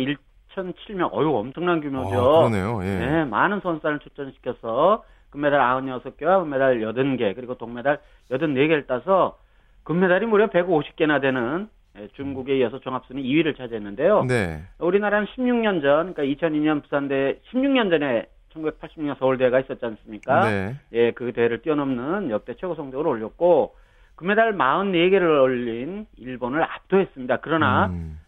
1,007명, 0.54 1.12
어유 1.12 1.34
엄청난 1.34 1.80
규모죠. 1.80 2.18
아, 2.18 2.48
그러네요. 2.48 2.80
예. 2.82 2.98
네, 2.98 3.24
많은 3.24 3.60
선수단을 3.60 3.98
출전시켜서 4.00 5.04
금메달 5.30 5.60
96개와 5.60 6.40
금메달 6.40 6.80
80개, 6.80 7.34
그리고 7.34 7.56
동메달 7.56 7.98
84개를 8.30 8.86
따서 8.86 9.38
금메달이 9.82 10.26
무려 10.26 10.46
150개나 10.48 11.20
되는 11.20 11.68
예, 11.96 12.08
중국에 12.14 12.58
이어서 12.58 12.80
종합순위 12.80 13.22
2위를 13.22 13.56
차지했는데요. 13.56 14.24
네. 14.24 14.62
우리나라는 14.78 15.26
16년 15.28 15.80
전, 15.80 16.12
그러니까 16.14 16.22
2002년 16.22 16.82
부산대 16.82 17.40
16년 17.52 17.90
전에 17.90 18.26
1986년 18.52 19.18
서울대회가 19.18 19.60
있었지 19.60 19.84
않습니까? 19.84 20.48
네. 20.48 20.76
예, 20.92 21.10
그 21.12 21.32
대회를 21.32 21.62
뛰어넘는 21.62 22.30
역대 22.30 22.54
최고 22.54 22.74
성적을 22.74 23.06
올렸고 23.06 23.76
금메달 24.16 24.54
44개를 24.54 25.42
올린 25.42 26.06
일본을 26.18 26.62
압도했습니다. 26.62 27.38
그러나 27.42 27.86
음. 27.86 28.18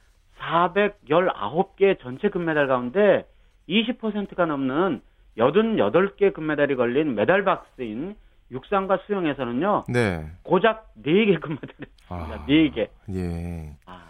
419개 0.47 1.99
전체 2.01 2.29
금메달 2.29 2.67
가운데 2.69 3.27
20%가 3.69 4.47
넘는 4.47 5.01
88개 5.39 6.33
금메달이 6.33 6.77
걸린 6.77 7.15
메달 7.15 7.45
박스인 7.45 8.15
육상과 8.51 9.01
수영에서는요. 9.07 9.85
네. 9.89 10.25
고작 10.43 10.93
4개 11.05 11.41
금메달이 11.41 11.91
아, 12.09 12.45
4개. 12.49 12.89
예. 13.15 13.77
아. 13.87 14.05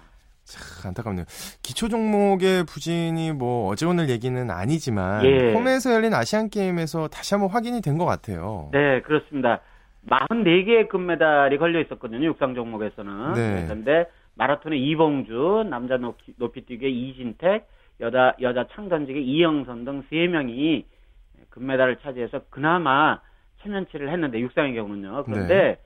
참 0.44 0.90
안타깝네요. 0.90 1.24
기초 1.62 1.88
종목의 1.88 2.64
부진이 2.66 3.32
뭐 3.32 3.68
어제 3.68 3.84
오늘 3.86 4.08
얘기는 4.10 4.48
아니지만 4.50 5.24
예. 5.24 5.52
홈에서 5.54 5.92
열린 5.92 6.14
아시안 6.14 6.48
게임에서 6.50 7.08
다시 7.08 7.34
한번 7.34 7.50
확인이 7.50 7.80
된 7.80 7.98
것 7.98 8.04
같아요. 8.04 8.68
네, 8.72 9.00
그렇습니다. 9.02 9.60
44개의 10.08 10.88
금메달이 10.88 11.58
걸려 11.58 11.80
있었거든요. 11.80 12.24
육상 12.26 12.54
종목에서는. 12.54 13.32
네. 13.34 13.64
그런데 13.64 14.04
마라톤의 14.36 14.82
이봉주, 14.82 15.66
남자 15.68 15.96
높이, 15.96 16.32
높이뛰기의 16.36 16.92
이진택, 16.92 17.68
여자 18.00 18.34
여자 18.40 18.66
창던지기 18.72 19.22
이영선 19.22 19.84
등 19.84 20.02
세 20.10 20.26
명이 20.26 20.84
금메달을 21.50 21.96
차지해서 21.96 22.42
그나마 22.50 23.20
체면치를 23.62 24.10
했는데 24.10 24.38
육상의 24.40 24.74
경우는요. 24.74 25.24
그런데 25.24 25.54
네. 25.54 25.78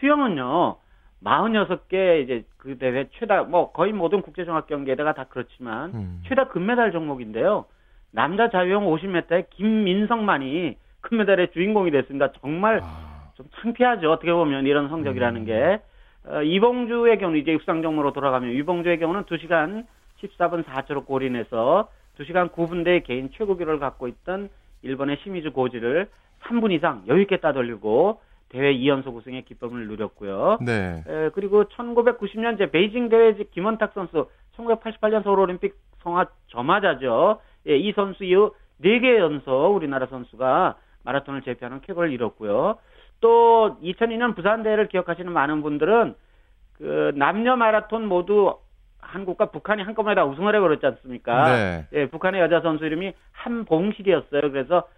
수영은요. 0.00 0.76
46개 1.24 2.24
이제 2.24 2.44
그 2.56 2.76
대회 2.78 3.08
최다 3.12 3.44
뭐 3.44 3.70
거의 3.70 3.92
모든 3.92 4.22
국제 4.22 4.44
종합 4.44 4.66
경기에다가 4.66 5.14
다 5.14 5.26
그렇지만 5.28 5.94
음. 5.94 6.22
최다 6.26 6.48
금메달 6.48 6.90
종목인데요. 6.90 7.66
남자 8.10 8.50
자유형 8.50 8.84
50m에 8.86 9.46
김민성만이 9.50 10.76
금메달의 11.02 11.52
주인공이 11.52 11.92
됐습니다. 11.92 12.32
정말 12.40 12.80
아. 12.82 13.30
좀 13.34 13.46
창피하죠. 13.60 14.10
어떻게 14.10 14.32
보면 14.32 14.66
이런 14.66 14.88
성적이라는 14.88 15.42
음. 15.42 15.46
게 15.46 15.80
어, 16.26 16.42
이봉주의 16.42 17.18
경우 17.18 17.36
이제 17.36 17.52
육상 17.52 17.82
종목으로 17.82 18.12
돌아가면 18.12 18.50
이봉주의 18.52 18.98
경우는 18.98 19.24
2시간 19.24 19.86
14분 20.22 20.64
4초로 20.64 21.04
골인해서 21.04 21.88
2시간 22.18 22.52
9분 22.52 22.84
대 22.84 23.00
개인 23.00 23.30
최고 23.32 23.56
기록을 23.56 23.80
갖고 23.80 24.06
있던 24.08 24.48
일본의 24.82 25.18
시미즈 25.22 25.50
고지를 25.50 26.08
3분 26.42 26.72
이상 26.72 27.02
여유 27.08 27.22
있게 27.22 27.38
따돌리고 27.38 28.20
대회 28.50 28.74
2연속 28.74 29.14
우승의 29.16 29.42
기쁨을 29.42 29.86
누렸고요. 29.88 30.58
네. 30.60 31.02
에, 31.06 31.30
그리고 31.30 31.64
1990년 31.64 32.58
제 32.58 32.70
베이징 32.70 33.08
대회 33.08 33.32
김원탁 33.32 33.92
선수 33.94 34.28
1988년 34.56 35.24
서울 35.24 35.40
올림픽 35.40 35.74
성화 36.02 36.26
저마자죠. 36.48 37.40
예, 37.68 37.76
이 37.76 37.92
선수 37.92 38.24
이후 38.24 38.54
4개 38.82 39.18
연속 39.18 39.74
우리나라 39.74 40.06
선수가 40.06 40.76
마라톤을 41.04 41.42
제패하는 41.42 41.80
쾌거를 41.80 42.12
이뤘고요. 42.12 42.76
또 43.22 43.78
2002년 43.82 44.36
부산 44.36 44.62
대회를 44.62 44.88
기억하시는 44.88 45.32
많은 45.32 45.62
분들은 45.62 46.14
그 46.74 47.12
남녀 47.14 47.56
마라톤 47.56 48.06
모두 48.06 48.58
한국과 49.00 49.46
북한이 49.46 49.82
한꺼번에 49.82 50.14
다 50.14 50.24
우승을 50.24 50.54
해버렸지 50.54 50.84
않습니까? 50.84 51.56
네. 51.56 51.86
예, 51.92 52.08
북한의 52.08 52.40
여자 52.40 52.60
선수 52.60 52.84
이름이 52.84 53.14
한봉실이었어요. 53.32 54.40
그래서 54.52 54.88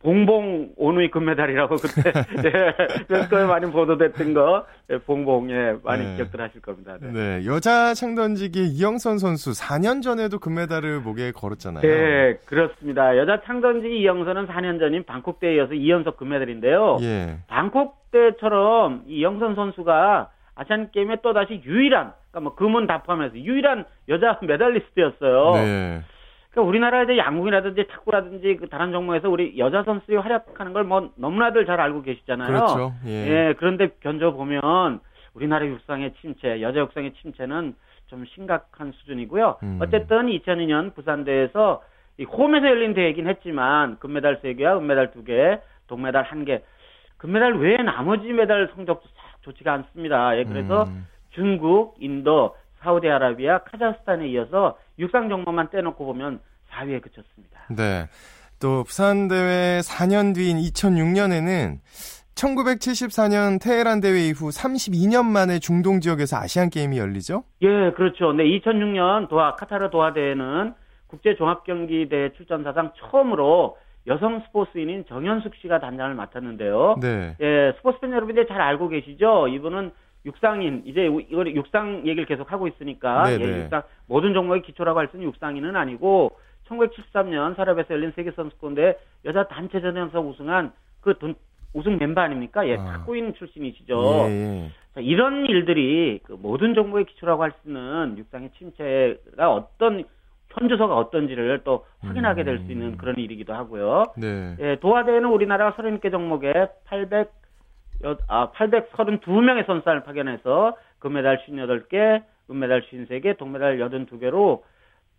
봉봉 0.00 0.74
오누이 0.76 1.10
금메달이라고 1.10 1.76
그때 1.76 2.12
예, 2.46 2.74
그거에 3.08 3.44
많이 3.46 3.70
보도됐던 3.70 4.32
거 4.32 4.64
예, 4.90 4.98
봉봉 4.98 5.50
예 5.50 5.76
많이 5.82 6.04
네. 6.04 6.16
기억들 6.16 6.40
하실 6.40 6.60
겁니다. 6.60 6.96
네. 7.00 7.10
네. 7.12 7.46
여자 7.46 7.94
창던지기 7.94 8.64
이영선 8.66 9.18
선수 9.18 9.50
4년 9.50 10.02
전에도 10.02 10.38
금메달을 10.38 11.00
목에 11.00 11.32
걸었잖아요. 11.32 11.82
네 11.82 12.38
그렇습니다. 12.44 13.16
여자 13.16 13.40
창던지기 13.42 14.00
이영선은 14.00 14.46
4년 14.46 14.78
전인 14.78 15.04
방콕 15.04 15.40
대에 15.40 15.56
이어서 15.56 15.72
2연속 15.72 16.16
금메달인데요. 16.16 16.98
예. 17.02 17.38
방콕 17.48 17.98
대처럼 18.12 19.02
이영선 19.08 19.56
선수가 19.56 20.30
아시안 20.54 20.90
게임에 20.92 21.18
또 21.22 21.32
다시 21.32 21.60
유일한 21.64 22.12
그러니까 22.30 22.40
뭐 22.40 22.54
금은 22.54 22.86
다 22.86 23.02
포함해서 23.02 23.36
유일한 23.36 23.84
여자 24.08 24.38
메달리스트였어요. 24.42 25.52
네. 25.54 26.02
그러니까 26.50 26.68
우리나라 26.68 27.02
이제 27.02 27.18
양궁이라든지 27.18 27.86
탁구라든지 27.88 28.56
그 28.56 28.68
다른 28.68 28.92
종목에서 28.92 29.28
우리 29.28 29.58
여자 29.58 29.82
선수들이 29.82 30.16
활약하는 30.16 30.72
걸 30.72 30.84
뭐 30.84 31.10
너무나들 31.16 31.66
잘 31.66 31.80
알고 31.80 32.02
계시잖아요. 32.02 32.48
그렇죠. 32.48 32.92
예. 33.06 33.10
예 33.10 33.54
그런데 33.58 33.90
견져 34.00 34.32
보면 34.32 35.00
우리나라 35.34 35.66
육상의 35.66 36.14
침체, 36.20 36.60
여자 36.62 36.80
육상의 36.80 37.12
침체는 37.20 37.74
좀 38.06 38.24
심각한 38.34 38.92
수준이고요. 38.92 39.58
음. 39.62 39.78
어쨌든 39.82 40.26
2002년 40.26 40.94
부산대에서 40.94 41.82
이 42.18 42.24
홈에서 42.24 42.66
열린 42.66 42.94
대회이긴 42.94 43.28
했지만 43.28 43.98
금메달 43.98 44.40
3개와 44.40 44.78
은메달 44.78 45.10
2개, 45.12 45.60
동메달 45.86 46.24
1개. 46.24 46.62
금메달 47.18 47.58
외에 47.58 47.76
나머지 47.78 48.32
메달 48.32 48.70
성적도 48.74 49.06
싹 49.08 49.42
좋지가 49.42 49.72
않습니다. 49.74 50.36
예, 50.38 50.44
그래서 50.44 50.84
음. 50.84 51.06
중국, 51.30 51.96
인도, 52.00 52.56
사우디아라비아, 52.80 53.58
카자흐스탄에 53.58 54.26
이어서 54.28 54.78
육상 54.98 55.28
종목만 55.28 55.70
떼놓고 55.70 56.04
보면 56.04 56.40
4위에 56.70 57.02
그쳤습니다. 57.02 57.60
네. 57.70 58.08
또 58.60 58.84
부산 58.84 59.28
대회 59.28 59.80
4년 59.80 60.34
뒤인 60.34 60.58
2006년에는 60.58 61.78
1974년 62.34 63.60
테헤란 63.60 64.00
대회 64.00 64.28
이후 64.28 64.48
32년 64.48 65.24
만에 65.24 65.58
중동 65.58 66.00
지역에서 66.00 66.36
아시안 66.36 66.70
게임이 66.70 66.98
열리죠? 66.98 67.44
예, 67.62 67.90
그렇죠. 67.92 68.32
네, 68.32 68.44
2006년 68.44 69.28
도하 69.28 69.54
카타르 69.56 69.90
도하 69.90 70.12
대회는 70.12 70.74
국제 71.08 71.34
종합 71.36 71.64
경기 71.64 72.08
대회 72.08 72.32
출전 72.32 72.62
사상 72.62 72.92
처음으로 72.98 73.76
여성 74.06 74.40
스포츠인인 74.46 75.04
정현숙 75.08 75.54
씨가 75.60 75.80
단장을 75.80 76.14
맡았는데요. 76.14 76.96
네. 77.00 77.36
예, 77.40 77.72
스포츠 77.76 78.00
팬 78.00 78.12
여러분들 78.12 78.46
잘 78.46 78.60
알고 78.60 78.88
계시죠? 78.88 79.48
이분은 79.48 79.90
육상인 80.24 80.82
이제 80.84 81.06
이걸 81.30 81.54
육상 81.54 81.98
얘기를 82.06 82.26
계속 82.26 82.50
하고 82.52 82.66
있으니까 82.68 83.30
예, 83.32 83.62
육상 83.64 83.82
모든 84.06 84.34
종목의 84.34 84.62
기초라고 84.62 84.98
할수 84.98 85.16
있는 85.16 85.28
육상인은 85.28 85.76
아니고 85.76 86.32
1973년 86.68 87.56
사랍에서 87.56 87.94
열린 87.94 88.12
세계 88.14 88.30
선수권대 88.32 88.98
여자 89.24 89.44
단체전 89.48 89.96
연서 89.96 90.20
우승한 90.20 90.72
그 91.00 91.16
돈, 91.18 91.34
우승 91.72 91.98
멤버 91.98 92.20
아닙니까? 92.20 92.66
예, 92.68 92.76
아. 92.76 92.84
탁구인 92.84 93.34
출신이시죠. 93.34 94.26
예, 94.28 94.30
예. 94.30 94.70
자, 94.94 95.00
이런 95.00 95.46
일들이 95.46 96.20
그 96.24 96.32
모든 96.32 96.74
종목의 96.74 97.04
기초라고 97.06 97.42
할 97.42 97.52
수 97.62 97.68
있는 97.68 98.16
육상의 98.18 98.50
침체가 98.58 99.52
어떤 99.52 100.04
현주소가 100.50 100.96
어떤지를 100.96 101.60
또 101.64 101.84
확인하게 102.00 102.42
될 102.44 102.58
수 102.60 102.72
있는 102.72 102.88
음. 102.88 102.96
그런 102.96 103.16
일이기도 103.18 103.54
하고요. 103.54 104.06
네. 104.16 104.56
예, 104.60 104.76
도하대회는 104.80 105.28
우리나라 105.28 105.74
30개 105.74 106.10
종목에 106.10 106.68
800 106.84 107.30
아, 108.28 108.50
832명의 108.52 109.66
선수를 109.66 110.04
파견해서 110.04 110.76
금메달 110.98 111.44
58개, 111.44 112.22
은메달 112.50 112.82
53개, 112.82 113.36
동메달 113.36 113.78
82개로 113.78 114.62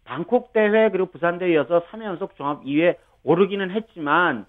방콕 0.05 0.53
대회 0.53 0.89
그리고 0.89 1.07
부산 1.07 1.37
대회 1.37 1.53
이어서 1.53 1.83
3회 1.87 2.03
연속 2.03 2.35
종합 2.35 2.63
2위에 2.63 2.97
오르기는 3.23 3.71
했지만 3.71 4.45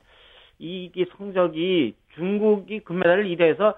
이게 0.59 1.07
성적이 1.17 1.97
중국이 2.15 2.81
금메달을 2.81 3.25
2대에서 3.25 3.75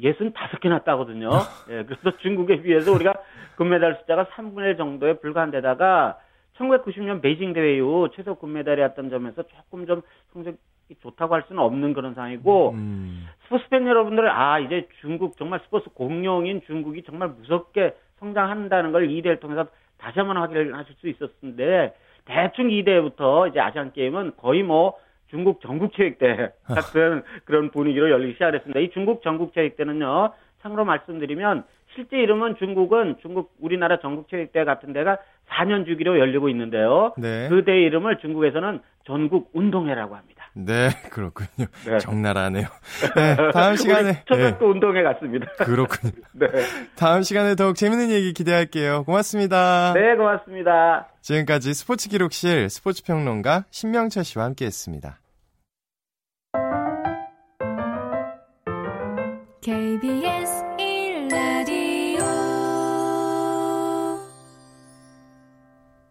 65개나 0.00 0.84
따거든요. 0.84 1.30
예, 1.70 1.84
그래서 1.84 2.16
중국에 2.18 2.62
비해서 2.62 2.92
우리가 2.92 3.14
금메달 3.56 3.96
숫자가 4.00 4.26
3분의 4.26 4.70
1 4.70 4.76
정도에 4.76 5.18
불과한 5.18 5.50
데다가 5.50 6.18
1990년 6.56 7.20
베이징 7.20 7.52
대회 7.52 7.76
이후 7.76 8.08
최소 8.14 8.36
금메달이었던 8.36 9.10
점에서 9.10 9.42
조금 9.44 9.86
좀 9.86 10.02
성적이 10.32 10.56
좋다고 10.96 11.34
할 11.34 11.44
수는 11.48 11.62
없는 11.62 11.92
그런 11.92 12.14
상황이고 12.14 12.70
음. 12.70 13.26
스포츠 13.44 13.68
팬 13.68 13.86
여러분들 13.86 14.28
아 14.30 14.58
이제 14.58 14.88
중국 15.00 15.36
정말 15.36 15.60
스포츠 15.64 15.88
공룡인 15.90 16.62
중국이 16.66 17.02
정말 17.04 17.28
무섭게 17.28 17.94
성장한다는 18.18 18.92
걸 18.92 19.04
이 19.08 19.22
대회를 19.22 19.40
통해서 19.40 19.66
다시 19.98 20.18
한번 20.18 20.36
확인하실 20.38 20.94
수 20.96 21.08
있었는데 21.08 21.94
대충 22.24 22.70
이 22.70 22.84
대회부터 22.84 23.48
이제 23.48 23.60
아시안 23.60 23.92
게임은 23.92 24.32
거의 24.36 24.62
뭐 24.62 24.94
중국 25.30 25.60
전국 25.60 25.92
체육대 25.94 26.52
같은 26.66 27.22
그런 27.44 27.70
분위기로 27.70 28.10
열리기 28.10 28.34
시작했습니다. 28.34 28.80
이 28.80 28.90
중국 28.90 29.22
전국 29.22 29.52
체육대는요, 29.54 30.32
참고로 30.62 30.84
말씀드리면 30.84 31.64
실제 31.94 32.18
이름은 32.18 32.56
중국은 32.56 33.16
중국 33.22 33.52
우리나라 33.60 33.98
전국체육대 33.98 34.64
같은 34.64 34.92
데가 34.92 35.18
4년 35.48 35.86
주기로 35.86 36.18
열리고 36.18 36.48
있는데요. 36.50 37.14
네. 37.18 37.48
그대 37.48 37.80
이름을 37.80 38.18
중국에서는 38.18 38.80
전국 39.04 39.50
운동회라고 39.52 40.14
합니다. 40.14 40.37
네, 40.58 40.90
그렇군요. 41.10 41.68
네. 41.86 41.98
적나라하네요. 41.98 42.66
네, 43.14 43.36
다음 43.52 43.76
시간에 43.76 44.24
초등학교 44.26 44.66
네. 44.66 44.70
운동회 44.72 45.02
같습니다. 45.04 45.46
그렇군요. 45.58 46.12
네. 46.32 46.48
다음 46.96 47.22
시간에 47.22 47.54
더욱 47.54 47.76
재밌는 47.76 48.10
얘기 48.10 48.32
기대할게요. 48.32 49.04
고맙습니다. 49.04 49.92
네, 49.94 50.16
고맙습니다. 50.16 51.06
지금까지 51.22 51.74
스포츠 51.74 52.08
기록실 52.08 52.68
스포츠 52.70 53.04
평론가 53.04 53.66
신명철 53.70 54.24
씨와 54.24 54.46
함께했습니다. 54.46 55.18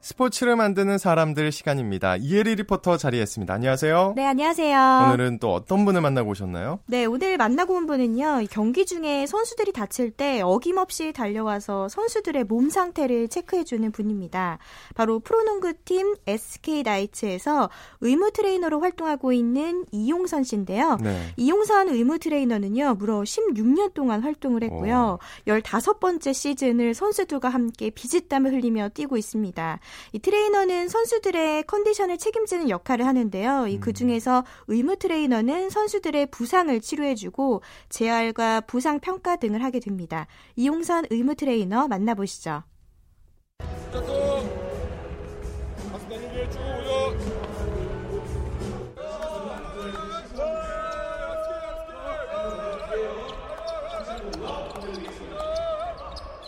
스포츠를 0.07 0.55
만드는 0.55 0.99
사람들 0.99 1.51
시간입니다. 1.51 2.15
이혜리 2.15 2.55
리포터 2.55 2.95
자리했습니다. 2.95 3.53
안녕하세요. 3.53 4.13
네, 4.15 4.25
안녕하세요. 4.25 5.03
오늘은 5.05 5.39
또 5.39 5.53
어떤 5.53 5.83
분을 5.83 5.99
만나고 5.99 6.29
오셨나요? 6.29 6.79
네, 6.85 7.03
오늘 7.03 7.35
만나고 7.35 7.73
온 7.73 7.87
분은요. 7.87 8.45
경기 8.49 8.85
중에 8.85 9.25
선수들이 9.27 9.73
다칠 9.73 10.11
때 10.11 10.39
어김없이 10.41 11.11
달려와서 11.11 11.89
선수들의 11.89 12.45
몸 12.45 12.69
상태를 12.69 13.27
체크해주는 13.27 13.91
분입니다. 13.91 14.59
바로 14.95 15.19
프로농구팀 15.19 16.15
SK 16.25 16.83
나이츠에서 16.83 17.69
의무 17.99 18.31
트레이너로 18.31 18.79
활동하고 18.79 19.33
있는 19.33 19.83
이용선 19.91 20.45
씨인데요. 20.45 20.99
네. 21.01 21.33
이용선 21.35 21.89
의무 21.89 22.19
트레이너는요. 22.19 22.95
무려 22.97 23.15
16년 23.23 23.93
동안 23.93 24.21
활동을 24.21 24.63
했고요. 24.63 25.19
오. 25.19 25.51
15번째 25.51 26.33
시즌을 26.33 26.93
선수들과 26.93 27.49
함께 27.49 27.89
비짓땀을 27.89 28.53
흘리며 28.53 28.91
뛰고 28.93 29.17
있습니다. 29.17 29.81
이 30.11 30.19
트레이너는 30.19 30.87
선수들의 30.87 31.63
컨디션을 31.63 32.17
책임지는 32.17 32.69
역할을 32.69 33.05
하는데요. 33.05 33.67
이 33.67 33.77
그 33.79 33.93
중에서 33.93 34.43
의무 34.67 34.97
트레이너는 34.97 35.69
선수들의 35.69 36.27
부상을 36.27 36.79
치료해주고 36.81 37.61
재활과 37.89 38.61
부상 38.61 38.99
평가 38.99 39.37
등을 39.37 39.63
하게 39.63 39.79
됩니다. 39.79 40.27
이용선 40.55 41.05
의무 41.09 41.35
트레이너 41.35 41.87
만나보시죠. 41.87 42.63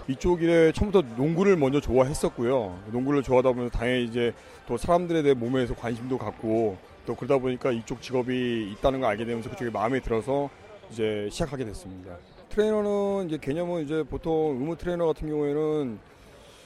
이쪽 0.10 0.42
일에 0.42 0.72
처음부터 0.72 1.08
농구를 1.16 1.56
먼저 1.56 1.80
좋아했었고요. 1.80 2.80
농구를 2.92 3.22
좋아하다 3.22 3.52
보면 3.52 3.70
당연히 3.70 4.06
이제 4.06 4.34
또 4.68 4.76
사람들에 4.76 5.22
대해 5.22 5.36
몸에서 5.36 5.76
관심도 5.76 6.18
갖고 6.18 6.78
또 7.06 7.16
그러다 7.16 7.38
보니까 7.38 7.72
이쪽 7.72 8.02
직업이 8.02 8.72
있다는 8.72 9.02
걸 9.02 9.12
알게 9.12 9.24
되면서 9.26 9.52
그쪽에 9.52 9.70
마음에 9.70 10.00
들어서 10.00 10.50
이제 10.90 11.30
시작하게 11.32 11.64
됐습니다. 11.66 12.18
트레이너는 12.50 13.28
이제 13.28 13.38
개념은 13.40 13.84
이제 13.84 14.02
보통 14.02 14.58
의무 14.60 14.76
트레이너 14.78 15.06
같은 15.06 15.30
경우에는 15.30 16.00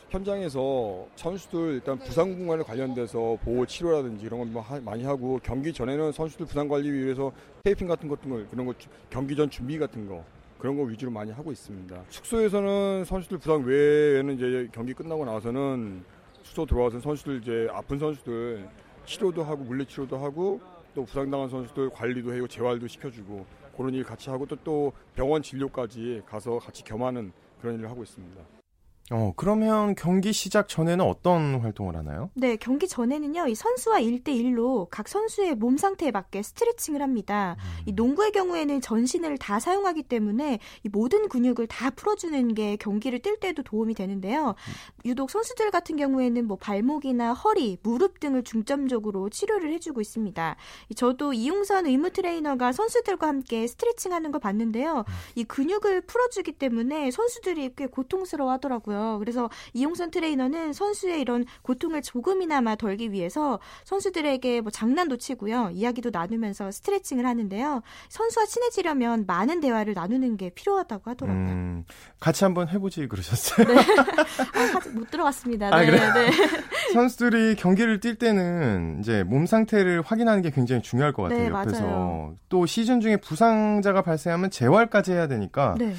현장에서 0.10 1.06
선수들 1.18 1.74
일단 1.74 2.00
부상 2.00 2.38
공간에 2.38 2.64
관련돼서 2.64 3.38
보호 3.44 3.66
치료라든지 3.66 4.26
이런 4.26 4.54
걸뭐 4.54 4.64
많이 4.86 5.04
하고 5.04 5.42
경기 5.44 5.74
전에는 5.74 6.14
선수들 6.14 6.46
부상 6.46 6.70
관리 6.70 6.90
위해서 6.90 7.34
테이핑 7.66 7.90
같은 7.90 8.08
것들 8.08 8.48
그런 8.48 8.66
거 8.66 8.74
경기 9.10 9.36
전 9.36 9.50
준비 9.50 9.78
같은 9.78 10.08
거 10.08 10.24
그런 10.64 10.78
거 10.78 10.84
위주로 10.84 11.12
많이 11.12 11.30
하고 11.30 11.52
있습니다. 11.52 12.06
숙소에서는 12.08 13.04
선수들 13.04 13.38
부상 13.38 13.66
외에는 13.66 14.36
이제 14.36 14.70
경기 14.72 14.94
끝나고 14.94 15.26
나서는 15.26 16.06
숙소 16.42 16.66
들어와서 16.66 17.02
선수들 17.02 17.42
이제 17.42 17.68
아픈 17.70 18.00
선수들 18.00 18.66
치료도 19.06 19.44
하고 19.44 19.66
물리 19.66 19.86
치료도 19.86 20.18
하고 20.18 20.62
또 20.96 21.04
부상당한 21.04 21.50
선수들 21.50 21.90
관리도 21.90 22.34
해고 22.34 22.48
재활도 22.48 22.88
시켜주고 22.88 23.46
그런 23.76 23.94
일 23.94 24.06
같이 24.06 24.30
하고 24.30 24.46
또, 24.46 24.56
또 24.64 24.94
병원 25.16 25.42
진료까지 25.42 26.22
가서 26.26 26.60
같이 26.60 26.82
겸하는 26.82 27.34
그런 27.60 27.76
일을 27.76 27.90
하고 27.90 28.02
있습니다. 28.02 28.63
어, 29.12 29.34
그러면 29.36 29.96
경기 29.96 30.32
시작 30.32 30.70
전에는 30.70 31.04
어떤 31.04 31.60
활동을 31.60 31.98
하나요? 31.98 32.30
네, 32.36 32.56
경기 32.56 32.88
전에는요, 32.88 33.48
이 33.48 33.56
선수와 33.56 34.00
1대1로 34.00 34.88
각 34.90 35.10
선수의 35.10 35.56
몸 35.56 35.76
상태에 35.76 36.10
맞게 36.10 36.42
스트레칭을 36.42 37.02
합니다. 37.02 37.58
음. 37.60 37.84
이 37.88 37.92
농구의 37.92 38.32
경우에는 38.32 38.80
전신을 38.80 39.38
다 39.40 39.60
사용하기 39.60 40.04
때문에 40.04 40.60
이 40.84 40.90
모든 40.90 41.28
근육을 41.28 41.68
다 41.68 41.90
풀어주는 41.90 42.54
게 42.54 42.78
경기를 42.78 43.20
뛸 43.20 43.40
때도 43.42 43.64
도움이 43.64 43.94
되는데요. 43.94 44.50
음. 44.52 44.74
유독 45.04 45.30
선수들 45.30 45.70
같은 45.72 45.98
경우에는 45.98 46.48
뭐 46.48 46.56
발목이나 46.58 47.34
허리, 47.34 47.78
무릎 47.84 48.22
등을 48.22 48.44
중점적으로 48.44 49.30
치료를 49.30 49.74
해주고 49.74 50.00
있습니다. 50.00 50.56
저도 50.96 51.34
이용선 51.34 51.88
의무 51.88 52.12
트레이너가 52.12 52.72
선수들과 52.72 53.28
함께 53.28 53.68
스트레칭 53.68 54.14
하는 54.14 54.32
걸 54.32 54.40
봤는데요. 54.40 55.00
음. 55.00 55.14
이 55.36 55.44
근육을 55.44 56.02
풀어주기 56.02 56.54
때문에 56.54 57.12
선수들이 57.12 57.74
꽤 57.76 57.86
고통스러워 57.86 58.50
하더라고요. 58.54 58.93
있더라고요. 58.94 59.18
그래서 59.20 59.50
이용선 59.74 60.12
트레이너는 60.12 60.74
선수의 60.74 61.20
이런 61.20 61.46
고통을 61.64 62.02
조금이나마 62.02 62.76
덜기 62.76 63.12
위해서 63.12 63.60
선수들에게 63.86 64.62
뭐 64.62 64.72
장난도 64.72 65.18
치고요. 65.18 65.72
이야기도 65.74 66.12
나누면서 66.12 66.72
스트레칭을 66.72 67.26
하는데요. 67.26 67.82
선수와 68.10 68.46
친해지려면 68.46 69.26
많은 69.26 69.60
대화를 69.60 69.94
나누는 69.94 70.38
게 70.38 70.52
필요하다고 70.52 71.10
하더라고요. 71.12 71.46
음, 71.46 71.86
같이 72.20 72.44
한번 72.44 72.70
해보지 72.70 73.08
그러셨어요? 73.08 73.68
네. 73.68 73.74
아, 74.54 74.90
못 74.94 75.10
들어갔습니다. 75.10 75.68
아, 75.68 75.82
네, 75.82 75.88
아, 75.88 76.14
그래? 76.14 76.30
네. 76.30 76.32
선수들이 76.94 77.56
경기를 77.56 78.00
뛸 78.00 78.16
때는 78.16 79.00
이제 79.00 79.24
몸 79.24 79.46
상태를 79.46 80.02
확인하는 80.06 80.42
게 80.42 80.52
굉장히 80.52 80.82
중요할 80.82 81.12
것 81.14 81.24
같아요. 81.24 81.40
네, 81.40 81.50
옆에서 81.50 81.84
맞아요. 81.84 82.36
또 82.50 82.66
시즌 82.66 83.02
중에 83.02 83.18
부상자가 83.18 84.04
발생하면 84.04 84.52
재활까지 84.52 85.12
해야 85.12 85.28
되니까 85.28 85.76
네. 85.80 85.94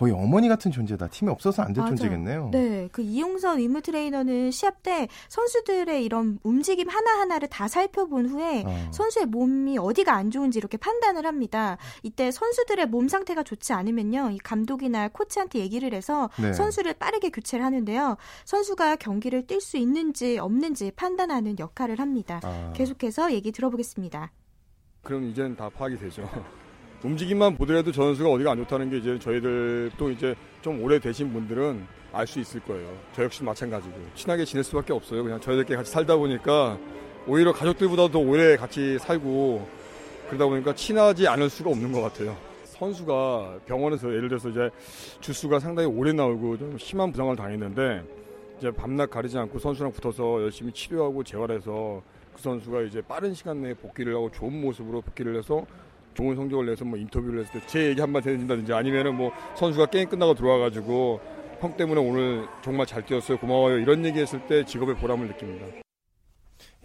거의 0.00 0.14
어머니 0.14 0.48
같은 0.48 0.70
존재다. 0.70 1.08
팀에 1.08 1.30
없어서 1.30 1.62
안 1.62 1.74
될 1.74 1.84
존재겠네요. 1.84 2.48
네, 2.52 2.88
그 2.90 3.02
이용선 3.02 3.58
의무 3.58 3.82
트레이너는 3.82 4.50
시합 4.50 4.82
때 4.82 5.08
선수들의 5.28 6.02
이런 6.02 6.38
움직임 6.42 6.88
하나 6.88 7.20
하나를 7.20 7.48
다 7.48 7.68
살펴본 7.68 8.30
후에 8.30 8.62
어. 8.66 8.90
선수의 8.94 9.26
몸이 9.26 9.76
어디가 9.76 10.14
안 10.14 10.30
좋은지 10.30 10.58
이렇게 10.58 10.78
판단을 10.78 11.26
합니다. 11.26 11.76
이때 12.02 12.30
선수들의 12.30 12.86
몸 12.86 13.08
상태가 13.08 13.42
좋지 13.42 13.74
않으면요, 13.74 14.30
이 14.30 14.38
감독이나 14.38 15.08
코치한테 15.08 15.58
얘기를 15.58 15.92
해서 15.92 16.30
네. 16.40 16.54
선수를 16.54 16.94
빠르게 16.94 17.28
교체를 17.28 17.62
하는데요. 17.62 18.16
선수가 18.46 18.96
경기를 18.96 19.46
뛸 19.46 19.60
수 19.60 19.76
있는지 19.76 20.38
없는지 20.38 20.92
판단하는 20.96 21.58
역할을 21.58 22.00
합니다. 22.00 22.40
아. 22.42 22.72
계속해서 22.74 23.32
얘기 23.34 23.52
들어보겠습니다. 23.52 24.32
그럼 25.02 25.24
이제는 25.24 25.56
다 25.56 25.68
파악이 25.68 25.98
되죠. 25.98 26.26
움직임만 27.02 27.56
보더라도 27.56 27.92
저 27.92 28.02
선수가 28.02 28.28
어디가 28.30 28.52
안 28.52 28.58
좋다는 28.58 28.90
게 28.90 28.98
이제 28.98 29.18
저희들 29.18 29.90
또 29.96 30.10
이제 30.10 30.34
좀 30.60 30.82
오래 30.82 30.98
되신 30.98 31.32
분들은 31.32 31.86
알 32.12 32.26
수 32.26 32.40
있을 32.40 32.60
거예요. 32.60 32.92
저 33.14 33.22
역시 33.22 33.42
마찬가지고 33.42 33.94
친하게 34.14 34.44
지낼 34.44 34.64
수밖에 34.64 34.92
없어요. 34.92 35.22
그냥 35.22 35.40
저희들끼리 35.40 35.76
같이 35.76 35.90
살다 35.92 36.16
보니까 36.16 36.76
오히려 37.26 37.52
가족들보다 37.52 38.08
더 38.08 38.18
오래 38.18 38.56
같이 38.56 38.98
살고 38.98 39.66
그러다 40.28 40.46
보니까 40.46 40.74
친하지 40.74 41.28
않을 41.28 41.48
수가 41.48 41.70
없는 41.70 41.92
것 41.92 42.02
같아요. 42.02 42.36
선수가 42.64 43.60
병원에서 43.66 44.08
예를 44.14 44.28
들어서 44.28 44.48
이제 44.48 44.70
주수가 45.20 45.60
상당히 45.60 45.88
오래 45.88 46.12
나오고 46.12 46.58
좀 46.58 46.78
심한 46.78 47.12
부상을 47.12 47.34
당했는데 47.36 48.02
이제 48.58 48.70
밤낮 48.72 49.08
가리지 49.08 49.38
않고 49.38 49.58
선수랑 49.58 49.92
붙어서 49.92 50.42
열심히 50.42 50.72
치료하고 50.72 51.22
재활해서 51.22 52.02
그 52.34 52.42
선수가 52.42 52.82
이제 52.82 53.00
빠른 53.02 53.32
시간 53.34 53.62
내에 53.62 53.74
복귀를 53.74 54.14
하고 54.14 54.30
좋은 54.30 54.60
모습으로 54.60 55.00
복귀를 55.02 55.36
해서 55.36 55.64
좋은 56.14 56.36
성적을 56.36 56.66
내서 56.66 56.84
뭐 56.84 56.98
인터뷰를 56.98 57.40
했을 57.40 57.60
때 57.60 57.66
제 57.66 57.86
얘기 57.88 58.00
한번 58.00 58.22
해준다든지 58.22 58.72
아니면은 58.72 59.16
뭐 59.16 59.32
선수가 59.54 59.86
게임 59.86 60.08
끝나고 60.08 60.34
들어와가지고 60.34 61.20
형 61.60 61.76
때문에 61.76 62.00
오늘 62.00 62.46
정말 62.62 62.86
잘 62.86 63.04
뛰었어요 63.04 63.38
고마워요 63.38 63.78
이런 63.78 64.04
얘기했을 64.04 64.40
때 64.46 64.64
직업의 64.64 64.96
보람을 64.96 65.26
느낍니다. 65.28 65.66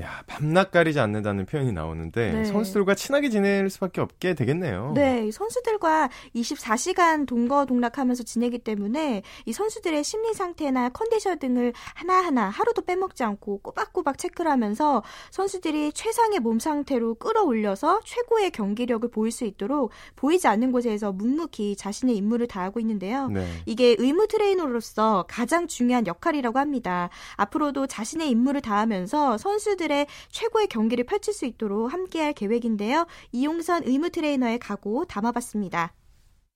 야, 0.01 0.23
밤낮 0.27 0.71
가리지 0.71 0.99
않는다는 0.99 1.45
표현이 1.45 1.71
나오는데 1.71 2.33
네. 2.33 2.45
선수들과 2.45 2.95
친하게 2.95 3.29
지낼 3.29 3.69
수밖에 3.69 4.01
없게 4.01 4.33
되겠네요. 4.33 4.91
네, 4.93 5.31
선수들과 5.31 6.09
24시간 6.35 7.25
동거 7.25 7.65
동락하면서 7.65 8.23
지내기 8.23 8.59
때문에 8.59 9.23
이 9.45 9.53
선수들의 9.53 10.03
심리 10.03 10.33
상태나 10.33 10.89
컨디션 10.89 11.39
등을 11.39 11.71
하나하나 11.93 12.49
하루도 12.49 12.81
빼먹지 12.81 13.23
않고 13.23 13.59
꼬박꼬박 13.59 14.17
체크를 14.17 14.51
하면서 14.51 15.01
선수들이 15.31 15.93
최상의 15.93 16.39
몸 16.39 16.59
상태로 16.59 17.15
끌어올려서 17.15 18.01
최고의 18.03 18.51
경기력을 18.51 19.09
보일 19.09 19.31
수 19.31 19.45
있도록 19.45 19.91
보이지 20.17 20.49
않는 20.49 20.73
곳에서 20.73 21.13
묵묵히 21.13 21.77
자신의 21.77 22.17
임무를 22.17 22.47
다하고 22.47 22.81
있는데요. 22.81 23.29
네. 23.29 23.47
이게 23.65 23.95
의무 23.97 24.27
트레이너로서 24.27 25.23
가장 25.29 25.67
중요한 25.67 26.05
역할이라고 26.05 26.59
합니다. 26.59 27.09
앞으로도 27.37 27.87
자신의 27.87 28.29
임무를 28.29 28.59
다하면서 28.59 29.37
선수들 29.37 29.84
선수들의 29.85 30.07
최고의 30.29 30.67
경기를 30.67 31.05
펼칠 31.05 31.33
수 31.33 31.45
있도록 31.45 31.91
함께할 31.91 32.33
계획인데요. 32.33 33.05
이용선 33.31 33.83
의무 33.85 34.09
트레이너의 34.09 34.59
각오 34.59 35.05
담아봤습니다. 35.05 35.93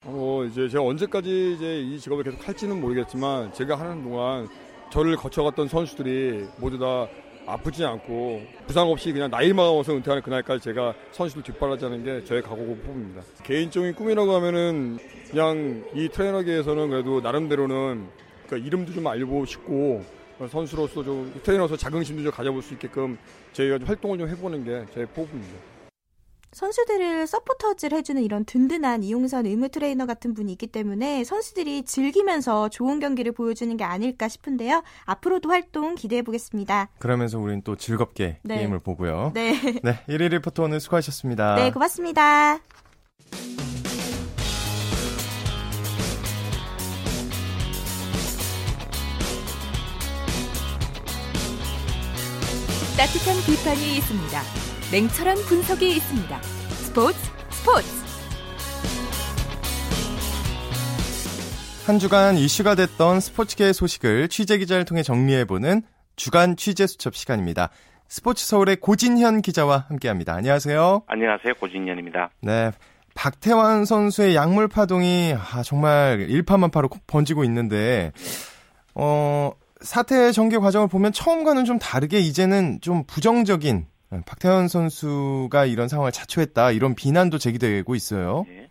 어, 0.05 0.43
이제 0.49 0.67
제가 0.67 0.83
언제까지 0.83 1.53
이제 1.55 1.81
이 1.81 1.99
직업을 1.99 2.23
계속 2.23 2.47
할지는 2.47 2.79
모르겠지만 2.81 3.53
제가 3.53 3.79
하는 3.79 4.03
동안 4.03 4.47
저를 4.91 5.15
거쳐갔던 5.15 5.67
선수들이 5.67 6.47
모두 6.57 6.77
다 6.77 7.07
아프지 7.45 7.83
않고 7.83 8.41
부상 8.67 8.89
없이 8.89 9.11
그냥 9.11 9.29
나이 9.29 9.53
먹어서 9.53 9.93
은퇴하는 9.93 10.21
그날까지 10.21 10.63
제가 10.63 10.93
선수들 11.11 11.43
뒷바라지하는 11.43 12.03
게 12.03 12.23
저의 12.23 12.41
각오고 12.41 12.77
뽑습니다. 12.77 13.21
개인적인 13.43 13.95
꿈이라고 13.95 14.31
하면은 14.35 14.97
그냥 15.29 15.83
이 15.93 16.09
트레이너계에서는 16.09 16.89
그래도 16.89 17.21
나름대로는 17.21 18.07
그러니까 18.45 18.67
이름도 18.67 18.93
좀 18.93 19.07
알고 19.07 19.45
싶고 19.45 20.18
선수로서 20.47 21.03
좀 21.03 21.33
트레이너로서 21.43 21.75
자긍심도 21.75 22.23
좀 22.23 22.31
가져볼 22.31 22.61
수 22.61 22.73
있게끔 22.73 23.17
저희가 23.53 23.79
좀 23.79 23.87
활동을 23.87 24.17
좀 24.17 24.27
해보는 24.29 24.63
게 24.63 24.85
제 24.93 25.05
포부입니다. 25.05 25.79
선수들을 26.51 27.27
서포터즈를 27.27 27.95
해주는 27.99 28.23
이런 28.23 28.43
든든한 28.43 29.03
이용선 29.03 29.45
의무 29.45 29.69
트레이너 29.69 30.07
같은 30.07 30.33
분이 30.33 30.51
있기 30.53 30.65
때문에 30.65 31.23
선수들이 31.23 31.83
즐기면서 31.83 32.69
좋은 32.69 32.99
경기를 32.99 33.33
보여주는 33.33 33.77
게 33.77 33.83
아닐까 33.83 34.27
싶은데요. 34.27 34.81
앞으로도 35.05 35.49
활동 35.49 35.93
기대해 35.93 36.23
보겠습니다. 36.23 36.89
그러면서 36.97 37.37
우리는 37.37 37.61
또 37.63 37.75
즐겁게 37.75 38.39
네. 38.41 38.57
게임을 38.57 38.79
보고요. 38.79 39.31
네. 39.35 39.53
네. 39.83 40.03
1일 40.09 40.31
리포터 40.31 40.63
오늘 40.63 40.79
수고하셨습니다. 40.79 41.55
네, 41.55 41.69
고맙습니다. 41.71 42.59
따뜻한 52.99 53.33
비판이 53.47 53.95
있습니다. 53.95 54.41
냉철한 54.91 55.37
분석이 55.47 55.89
있습니다. 55.89 56.41
스포츠 56.41 57.17
스포츠 57.49 57.87
한 61.87 61.97
주간 61.97 62.35
이슈가 62.35 62.75
됐던 62.75 63.21
스포츠계 63.21 63.71
소식을 63.71 64.27
취재 64.27 64.57
기자를 64.57 64.83
통해 64.83 65.01
정리해보는 65.01 65.83
주간 66.17 66.57
취재 66.57 66.87
수첩 66.87 67.15
시간입니다. 67.15 67.69
스포츠 68.09 68.45
서울의 68.45 68.81
고진현 68.81 69.43
기자와 69.43 69.85
함께합니다. 69.87 70.33
안녕하세요. 70.33 71.03
안녕하세요. 71.07 71.53
고진현입니다. 71.53 72.31
네. 72.41 72.71
박태환 73.15 73.85
선수의 73.85 74.35
약물 74.35 74.67
파동이 74.67 75.35
아, 75.37 75.63
정말 75.63 76.25
일파만파로 76.29 76.89
번지고 77.07 77.45
있는데 77.45 78.11
어 78.93 79.53
사태 79.79 80.31
전개 80.31 80.57
과정을 80.57 80.87
보면 80.87 81.11
처음과는 81.11 81.65
좀 81.65 81.79
다르게 81.79 82.19
이제는 82.19 82.81
좀 82.81 83.03
부정적인 83.07 83.85
예, 84.11 84.21
박태환 84.25 84.67
선수가 84.67 85.65
이런 85.65 85.87
상황을 85.87 86.11
자초했다 86.11 86.71
이런 86.71 86.95
비난도 86.95 87.37
제기되고 87.37 87.95
있어요. 87.95 88.45
네. 88.47 88.67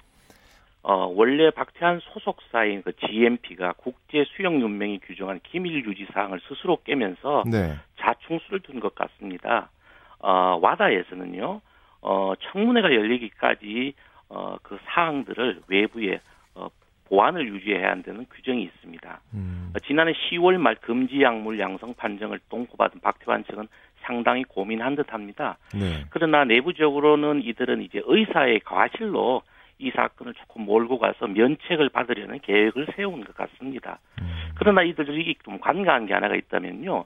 어, 0.83 1.07
원래 1.07 1.51
박태환 1.51 2.01
소속사인 2.01 2.83
그 2.83 2.93
GMP가 2.97 3.75
국제 3.77 4.25
수영 4.37 4.61
연맹이 4.61 5.01
규정한 5.01 5.41
기밀 5.43 5.85
유지 5.85 6.07
사항을 6.13 6.41
스스로 6.49 6.79
깨면서 6.83 7.45
네. 7.47 7.75
자충수를 8.01 8.61
둔 8.61 8.81
것 8.81 8.95
같습니다. 8.95 9.71
어, 10.19 10.59
와다에서는요, 10.61 11.61
어, 12.03 12.33
청문회가 12.53 12.93
열리기까지 12.93 13.95
어, 14.31 14.57
그 14.63 14.79
사항들을 14.87 15.63
외부에 15.69 16.21
보안을 17.09 17.49
유지해야 17.49 17.91
한다는 17.91 18.27
규정이 18.31 18.63
있습니다. 18.63 19.21
음. 19.35 19.73
지난해 19.87 20.13
10월 20.13 20.57
말 20.59 20.75
금지 20.77 21.23
약물 21.23 21.59
양성 21.59 21.95
판정을 21.95 22.41
통보받은 22.49 23.01
박태환 23.01 23.45
측은 23.45 23.69
상당히 24.03 24.45
고민한 24.45 24.97
듯합니다. 24.97 25.59
네. 25.75 26.05
그러나 26.11 26.45
내부적으로는 26.45 27.43
이들은 27.45 27.83
이제 27.83 28.01
의사의 28.05 28.61
과실로 28.61 29.43
이 29.79 29.91
사건을 29.91 30.35
조금 30.35 30.63
몰고 30.63 30.99
가서 30.99 31.27
면책을 31.27 31.89
받으려는 31.91 32.41
계획을 32.41 32.89
세운 32.97 33.25
것 33.25 33.35
같습니다. 33.35 33.99
음. 34.21 34.27
그러나 34.57 34.83
이들이 34.83 35.37
좀 35.45 35.61
관가한 35.61 36.07
게 36.07 36.15
하나가 36.15 36.35
있다면요. 36.35 37.05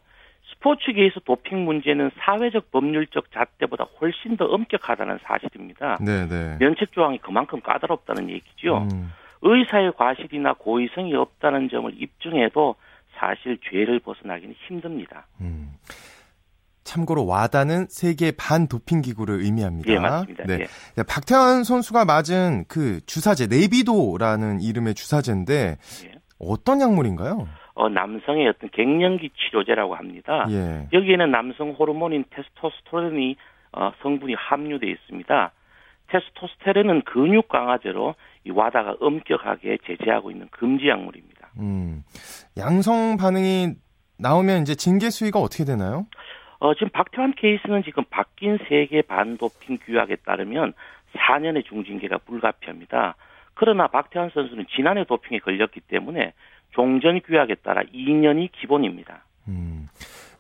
스포츠계에서 0.55 1.21
도핑 1.21 1.65
문제는 1.65 2.11
사회적 2.19 2.71
법률적 2.71 3.31
잣대보다 3.33 3.87
훨씬 4.01 4.37
더 4.37 4.47
엄격하다는 4.47 5.19
사실입니다. 5.23 5.99
네네. 6.05 6.29
네. 6.29 6.57
면책 6.61 6.93
조항이 6.93 7.19
그만큼 7.19 7.61
까다롭다는 7.61 8.31
얘기죠. 8.31 8.87
음. 8.93 9.13
의사의 9.43 9.93
과실이나 9.97 10.55
고의성이 10.55 11.15
없다는 11.15 11.69
점을 11.69 11.93
입증해도 12.01 12.77
사실 13.17 13.59
죄를 13.71 14.01
벗어나기는 14.01 14.55
힘듭니다. 14.67 15.27
음. 15.41 15.73
참고로 16.85 17.27
와다는 17.27 17.87
세계 17.89 18.33
반도핑 18.37 19.03
기구를 19.03 19.41
의미합니다. 19.41 19.93
예, 19.93 19.99
맞습니다. 19.99 20.45
네. 20.45 20.59
예. 20.99 21.03
박태환 21.03 21.65
선수가 21.65 22.05
맞은 22.05 22.65
그 22.69 23.01
주사제 23.07 23.47
네비도라는 23.47 24.61
이름의 24.61 24.95
주사제인데 24.95 25.77
예. 26.07 26.13
어떤 26.39 26.81
약물인가요? 26.81 27.47
어, 27.75 27.89
남성의 27.89 28.49
어떤 28.49 28.69
갱년기 28.71 29.31
치료제라고 29.31 29.95
합니다. 29.95 30.47
예. 30.51 30.89
여기에는 30.93 31.31
남성 31.31 31.71
호르몬인 31.71 32.25
테스토스테론이 32.31 33.37
어, 33.73 33.93
성분이 34.03 34.35
함유되어 34.35 34.91
있습니다. 34.91 35.53
테스토스테론은 36.09 37.03
근육 37.03 37.49
강화제로 37.49 38.15
이 38.45 38.51
와다가 38.51 38.97
엄격하게 39.01 39.79
제재하고 39.87 40.31
있는 40.31 40.49
금지 40.51 40.89
약물입니다. 40.89 41.51
음, 41.59 42.03
양성 42.57 43.17
반응이 43.17 43.75
나오면 44.19 44.63
이제 44.63 44.75
징계 44.75 45.11
수위가 45.11 45.41
어떻게 45.41 45.65
되나요? 45.65 46.07
어, 46.59 46.75
지금 46.75 46.91
박태환 46.91 47.35
케이스는 47.37 47.83
지금 47.83 48.05
바뀐 48.11 48.59
세계 48.69 49.03
반도핑 49.03 49.79
규약에 49.85 50.17
따르면 50.17 50.75
4년의 51.15 51.65
중징계가 51.67 52.19
불가피합니다. 52.19 53.17
그러나 53.55 53.87
박태환 53.89 54.31
선수는 54.33 54.67
지난해 54.75 55.05
도핑에 55.05 55.39
걸렸기 55.41 55.81
때문에 55.81 56.33
종전 56.71 57.21
규약에 57.21 57.57
따라 57.57 57.83
2년이 57.83 58.51
기본입니다. 58.53 59.25
음, 59.49 59.89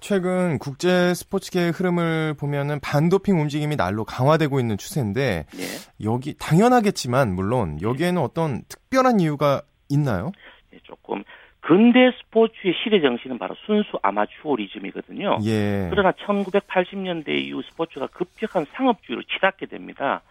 최근 0.02 0.58
국제 0.58 1.14
스포츠계의 1.14 1.70
흐름을 1.70 2.34
보면은 2.34 2.80
반도핑 2.80 3.40
움직임이 3.40 3.76
날로 3.76 4.04
강화되고 4.04 4.58
있는 4.58 4.76
추세인데 4.76 5.46
네. 5.48 6.04
여기 6.04 6.34
당연하겠지만 6.36 7.32
물론 7.34 7.78
여기에는 7.80 8.20
어떤 8.20 8.62
특별한 8.68 9.20
이유가 9.20 9.62
있나요? 9.88 10.32
네, 10.72 10.80
조금 10.82 11.22
근대 11.60 12.10
스포츠의 12.18 12.74
시대 12.82 13.00
정신은 13.00 13.38
바로 13.38 13.54
순수 13.64 13.96
아마추어리즘이거든요. 14.02 15.38
예. 15.44 15.86
그러나 15.90 16.10
1980년대 16.10 17.28
이후 17.28 17.62
스포츠가 17.70 18.08
급격한 18.08 18.66
상업주의로 18.72 19.22
치닫게 19.22 19.66
됩니다. 19.66 20.22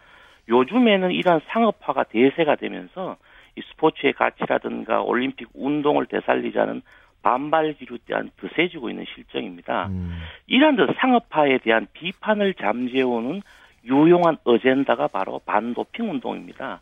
요즘에는 0.49 1.12
이러한 1.12 1.39
상업화가 1.47 2.03
대세가 2.03 2.55
되면서 2.57 3.15
이 3.55 3.62
스포츠의 3.71 4.13
가치라든가 4.13 5.01
올림픽 5.01 5.47
운동을 5.53 6.07
되살리자는 6.07 6.81
반발 7.21 7.73
기류 7.73 7.97
대한 7.99 8.31
드세지고 8.38 8.89
있는 8.89 9.05
실정입니다. 9.13 9.88
음. 9.88 10.21
이러한 10.47 10.77
상업화에 10.97 11.60
대한 11.60 11.88
비판을 11.93 12.55
잠재우는 12.55 13.41
유용한 13.86 14.38
어젠다가 14.43 15.07
바로 15.07 15.39
반도핑 15.45 16.10
운동입니다. 16.10 16.81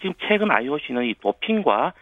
지금 0.00 0.14
최근 0.26 0.50
IOC는 0.50 1.04
이 1.06 1.14
도핑과 1.20 1.92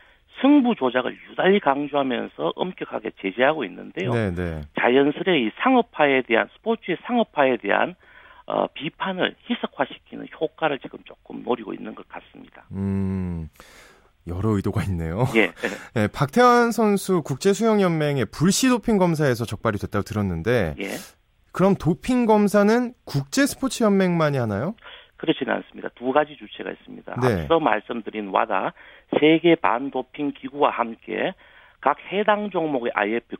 승부 0.40 0.74
조작을 0.74 1.16
유달리 1.30 1.58
강조하면서 1.60 2.52
엄격하게 2.54 3.10
제재하고 3.20 3.64
있는데요. 3.64 4.12
네네. 4.12 4.34
네. 4.34 4.60
자연스레 4.78 5.40
이 5.40 5.50
상업화에 5.60 6.22
대한 6.22 6.48
스포츠의 6.54 6.98
상업화에 7.02 7.56
대한 7.56 7.94
어, 8.46 8.66
비판을 8.68 9.34
희석화시키는 9.48 10.28
효과를 10.40 10.78
지금 10.78 11.00
조금 11.04 11.42
노리고 11.42 11.74
있는 11.74 11.94
것 11.94 12.08
같습니다. 12.08 12.64
음. 12.72 13.50
여러 14.28 14.50
의도가 14.50 14.82
있네요. 14.84 15.24
예. 15.36 15.52
네, 15.94 16.08
박태환 16.08 16.72
선수 16.72 17.22
국제수영연맹의 17.22 18.26
불시 18.26 18.68
도핑 18.68 18.98
검사에서 18.98 19.44
적발이 19.44 19.78
됐다고 19.78 20.02
들었는데, 20.02 20.74
예. 20.80 20.88
그럼 21.52 21.74
도핑 21.74 22.26
검사는 22.26 22.92
국제 23.04 23.46
스포츠 23.46 23.82
연맹만이 23.82 24.36
하나요? 24.38 24.74
그렇지는 25.16 25.52
않습니다. 25.54 25.88
두 25.96 26.12
가지 26.12 26.36
주체가 26.36 26.70
있습니다. 26.70 27.16
네. 27.20 27.42
앞서 27.42 27.58
말씀드린 27.58 28.28
와다 28.28 28.72
세계 29.18 29.56
반도핑 29.56 30.32
기구와 30.32 30.70
함께 30.70 31.34
각 31.80 31.98
해당 32.12 32.50
종목의 32.50 32.92
IF 32.94 33.36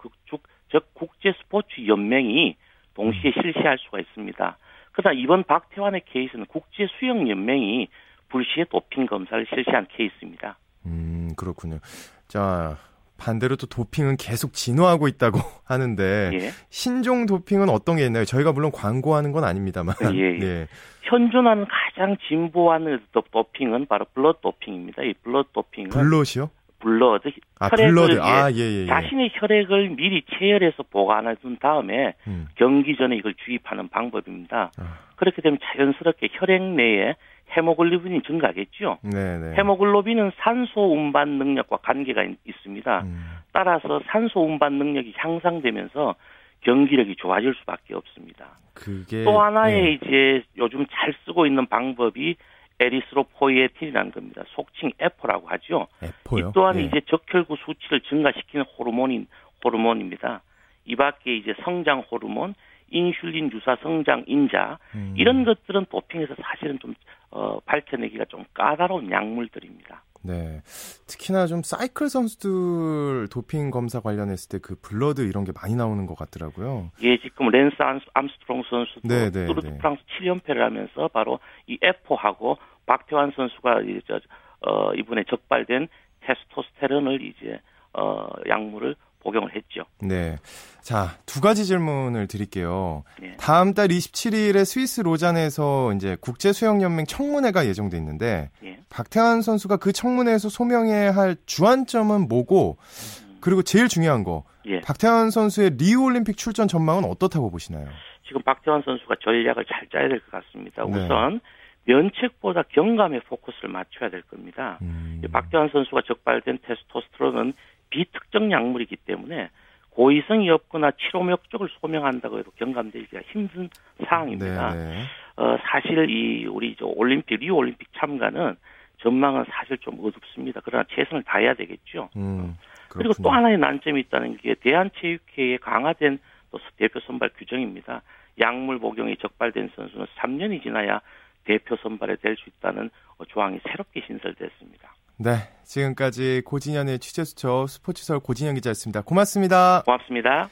즉 0.71 0.95
국제 0.95 1.33
스포츠 1.41 1.87
연맹이 1.87 2.57
동시에 2.95 3.33
실시할 3.33 3.79
수가 3.79 4.01
있습니다. 4.01 4.59
그러나 4.93 5.19
이번 5.19 5.45
박태환의 5.45 6.03
케이스는 6.07 6.47
국제 6.47 6.89
수영 6.99 7.29
연맹이 7.31 7.89
불시에 8.29 8.65
도핑 8.65 9.07
검사를 9.07 9.47
실시한 9.49 9.87
케이스입니다. 9.91 10.59
음, 10.89 11.31
그렇군요. 11.37 11.79
자, 12.27 12.77
반대로 13.19 13.57
또 13.57 13.67
도핑은 13.67 14.17
계속 14.17 14.53
진화하고 14.55 15.09
있다고 15.09 15.39
하는데 15.65 16.31
예. 16.33 16.51
신종 16.71 17.27
도핑은 17.27 17.69
어떤 17.69 17.97
게 17.97 18.07
있나요? 18.07 18.25
저희가 18.25 18.53
물론 18.53 18.71
광고하는 18.73 19.33
건 19.33 19.45
아닙니다만. 19.45 19.95
예, 20.15 20.19
예. 20.19 20.39
예. 20.43 20.67
현존하는 21.03 21.67
가장 21.67 22.17
진보한 22.29 23.01
도핑은 23.33 23.87
바로 23.87 24.07
blood 24.15 24.41
도핑입니다. 24.43 25.03
이 25.03 25.15
blood 25.23 25.49
도핑은 25.53 25.91
blood요? 25.91 26.51
blood 26.81 27.31
아, 27.59 27.69
blood. 27.71 28.21
아, 28.21 28.53
예, 28.53 28.57
예, 28.57 28.83
예. 28.83 28.87
자신의 28.87 29.33
혈액을 29.35 29.91
미리 29.91 30.23
채혈해서 30.39 30.85
보관해 30.91 31.35
둔 31.43 31.59
다음에 31.59 32.15
음. 32.29 32.47
경기 32.55 32.97
전에 32.97 33.17
이걸 33.17 33.35
주입하는 33.45 33.89
방법입니다. 33.89 34.71
아. 34.79 34.99
그렇게 35.17 35.43
되면 35.43 35.59
자연스럽게 35.61 36.29
혈액 36.33 36.63
내에 36.63 37.17
헤모글로빈이 37.57 38.23
증가하겠죠. 38.23 38.99
네네. 39.03 39.57
헤모글로빈은 39.57 40.33
산소 40.37 40.93
운반 40.93 41.39
능력과 41.39 41.79
관계가 41.79 42.23
있, 42.25 42.37
습니다 42.63 43.03
음. 43.03 43.25
따라서 43.53 44.01
산소 44.07 44.45
운반 44.45 44.75
능력이 44.75 45.15
향상되면서 45.17 46.15
경기력이 46.61 47.17
좋아질 47.17 47.55
수밖에 47.61 47.95
없습니다. 47.95 48.59
그게 48.75 49.25
또 49.25 49.41
하나의 49.41 49.83
네. 49.83 49.93
이제 49.93 50.43
요즘 50.57 50.87
잘 50.91 51.15
쓰고 51.25 51.47
있는 51.47 51.67
방법이 51.67 52.37
에리스로포이에틴이라는 52.81 54.13
겁니다. 54.13 54.45
속칭 54.49 54.93
EPO라고 54.99 55.49
하죠. 55.49 55.89
EPO요? 56.03 56.49
이 56.49 56.53
또한 56.55 56.77
네. 56.77 56.85
이제 56.85 57.01
적혈구 57.07 57.57
수치를 57.65 58.01
증가시키는 58.03 58.65
호르몬인 58.79 59.27
호르몬입니다. 59.65 60.43
이 60.85 60.97
밖에 60.97 61.37
이제 61.37 61.55
성장 61.65 62.01
호르몬, 62.11 62.55
인슐린 62.91 63.51
유사 63.51 63.77
성장 63.83 64.25
인자 64.27 64.79
음. 64.95 65.15
이런 65.17 65.45
것들은 65.45 65.87
도핑에서 65.91 66.35
사실은 66.41 66.79
좀 66.79 66.95
어, 67.31 67.59
밝혀내기가 67.61 68.27
좀 68.27 68.45
까다로운 68.55 69.11
약물들입니다. 69.11 70.03
네. 70.25 70.61
특히나 71.07 71.47
좀 71.47 71.63
사이클 71.63 72.09
선수들 72.09 73.29
도핑 73.31 73.71
검사 73.71 74.01
관련했을 74.01 74.49
때 74.49 74.59
그 74.61 74.75
blood 74.83 75.23
이런 75.23 75.45
게 75.45 75.53
많이 75.53 75.75
나오는 75.75 76.05
것 76.07 76.17
같더라고요. 76.17 76.91
예, 77.03 77.19
지금 77.19 77.49
랜스 77.49 77.77
암스트롱 78.13 78.65
선수도 78.69 79.09
네, 79.09 79.31
네, 79.31 79.47
뚜르드 79.47 79.67
네. 79.67 79.79
프랑스 79.79 80.03
7연패를 80.21 80.59
하면서 80.59 81.09
바로 81.09 81.39
이 81.67 81.79
EPO하고 81.81 82.59
박태환 82.87 83.33
선수가 83.35 83.81
이제 83.83 84.21
어, 84.67 84.93
이번에 84.95 85.25
적발된 85.31 85.89
테스토스테론을 86.21 87.23
이제 87.23 87.61
어, 87.95 88.29
약물을 88.49 88.95
복용을 89.29 89.55
했죠. 89.55 89.83
네. 90.01 90.37
자, 90.81 91.19
두 91.27 91.41
가지 91.43 91.65
질문을 91.67 92.27
드릴게요. 92.29 93.05
네. 93.21 93.37
다음 93.39 93.75
달 93.75 93.89
27일에 93.89 94.65
스위스 94.65 95.03
로잔에서 95.03 95.93
이제 95.95 96.17
국제 96.21 96.53
수영 96.53 96.81
연맹 96.81 97.05
청문회가 97.07 97.67
예정돼 97.67 97.97
있는데 97.99 98.51
네. 98.63 98.79
박태환 98.89 99.43
선수가 99.43 99.77
그 99.77 99.93
청문회에서 99.93 100.49
소명해야 100.49 101.13
할 101.15 101.37
주안점은 101.45 102.29
뭐고 102.29 102.79
음. 102.81 103.39
그리고 103.41 103.63
제일 103.63 103.89
중요한 103.89 104.25
거 104.25 104.45
예. 104.67 104.81
박태환 104.81 105.31
선수의 105.31 105.71
리우 105.79 106.05
올림픽 106.05 106.37
출전 106.37 106.69
전망은 106.69 107.05
어떻다고 107.05 107.51
보시나요? 107.51 107.87
지금 108.27 108.43
박태환 108.43 108.83
선수가 108.85 109.15
전략을 109.23 109.65
잘 109.67 109.87
짜야 109.93 110.09
될 110.09 110.21
것 110.21 110.31
같습니다. 110.43 110.85
네. 110.85 110.91
우선 111.05 111.41
면책보다 111.85 112.65
경감에 112.75 113.21
포커스를 113.21 113.71
맞춰야 113.71 114.11
될 114.11 114.23
겁니다. 114.23 114.79
음. 114.83 115.23
박태환 115.33 115.71
선수가 115.73 116.03
적발된 116.07 116.59
테스토스테론은 116.67 117.53
비특정 117.91 118.51
약물이기 118.53 118.97
때문에 118.97 119.51
고의성이 119.91 120.49
없거나 120.51 120.93
치료 120.93 121.23
목적을 121.23 121.69
소명한다고 121.81 122.39
해도 122.39 122.51
경감되기가 122.57 123.21
힘든 123.33 123.69
사항입니다. 124.07 124.73
네네. 124.75 124.85
네. 124.95 125.03
어, 125.37 125.57
사실 125.63 126.09
이 126.11 126.47
우리 126.47 126.77
저 126.79 126.87
올림픽 126.87 127.41
리우 127.41 127.55
올림픽 127.55 127.89
참가는 127.97 128.57
전망은 128.99 129.45
사실 129.51 129.79
좀 129.79 129.99
어둡습니다. 130.01 130.61
그러나 130.65 130.85
최선을 130.91 131.23
다해야 131.25 131.55
되겠죠. 131.55 132.11
음, 132.17 132.57
그리고 132.89 133.13
또 133.23 133.31
하나의 133.31 133.59
난점이 133.59 134.01
있다는 134.03 134.37
게 134.39 134.55
대한체육회의 134.55 135.59
강화된 135.59 136.19
또 136.51 136.59
대표 136.77 136.99
선발 137.01 137.31
규정입니다. 137.37 138.03
약물 138.41 138.79
복용이 138.79 139.17
적발된 139.17 139.71
선수는 139.75 140.07
3년이 140.17 140.63
지나야 140.63 141.01
대표 141.45 141.77
선발에 141.77 142.17
될 142.17 142.37
수 142.37 142.49
있다는 142.49 142.91
조항이 143.29 143.59
새롭게 143.69 144.03
신설됐습니다. 144.07 144.95
네, 145.21 145.49
지금까지 145.65 146.43
고진현의 146.45 147.01
취재수첩 147.01 147.69
스포츠썰 147.69 148.21
고진현 148.21 148.55
기자였습니다. 148.55 149.01
고맙습니다. 149.01 149.83
고맙습니다. 149.85 150.49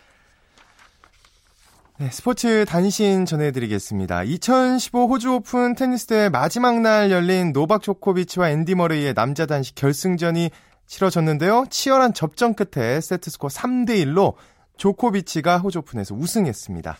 네, 1.98 2.10
스포츠 2.10 2.64
단신 2.66 3.26
전해드리겠습니다. 3.26 4.24
2015 4.24 5.06
호주 5.06 5.34
오픈 5.34 5.76
테니스 5.76 6.06
대회 6.06 6.28
마지막 6.28 6.80
날 6.80 7.12
열린 7.12 7.52
노박 7.52 7.80
조코비치와 7.80 8.50
앤디 8.50 8.74
머레이의 8.74 9.14
남자 9.14 9.46
단식 9.46 9.76
결승전이 9.76 10.50
치러졌는데요. 10.86 11.66
치열한 11.70 12.12
접전 12.12 12.54
끝에 12.54 13.00
세트스코어 13.00 13.48
3대1로 13.48 14.34
조코비치가 14.76 15.58
호주 15.58 15.78
오픈에서 15.78 16.16
우승했습니다. 16.16 16.98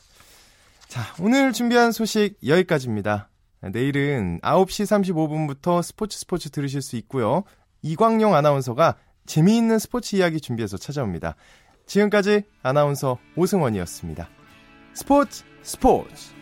자, 0.87 1.03
오늘 1.21 1.53
준비한 1.53 1.91
소식 1.91 2.37
여기까지입니다. 2.47 3.29
내일은 3.61 4.41
9시 4.41 5.13
35분부터 5.15 5.83
스포츠 5.83 6.19
스포츠 6.19 6.51
들으실 6.51 6.83
수 6.83 6.97
있고요. 6.97 7.45
이광용 7.83 8.35
아나운서가 8.35 8.97
재미있는 9.27 9.79
스포츠 9.79 10.17
이야기 10.17 10.41
준비해서 10.41 10.77
찾아옵니다. 10.77 11.37
지금까지 11.87 12.43
아나운서 12.63 13.19
오승원이었습니다. 13.37 14.29
스포츠 14.95 15.45
스포츠 15.63 16.35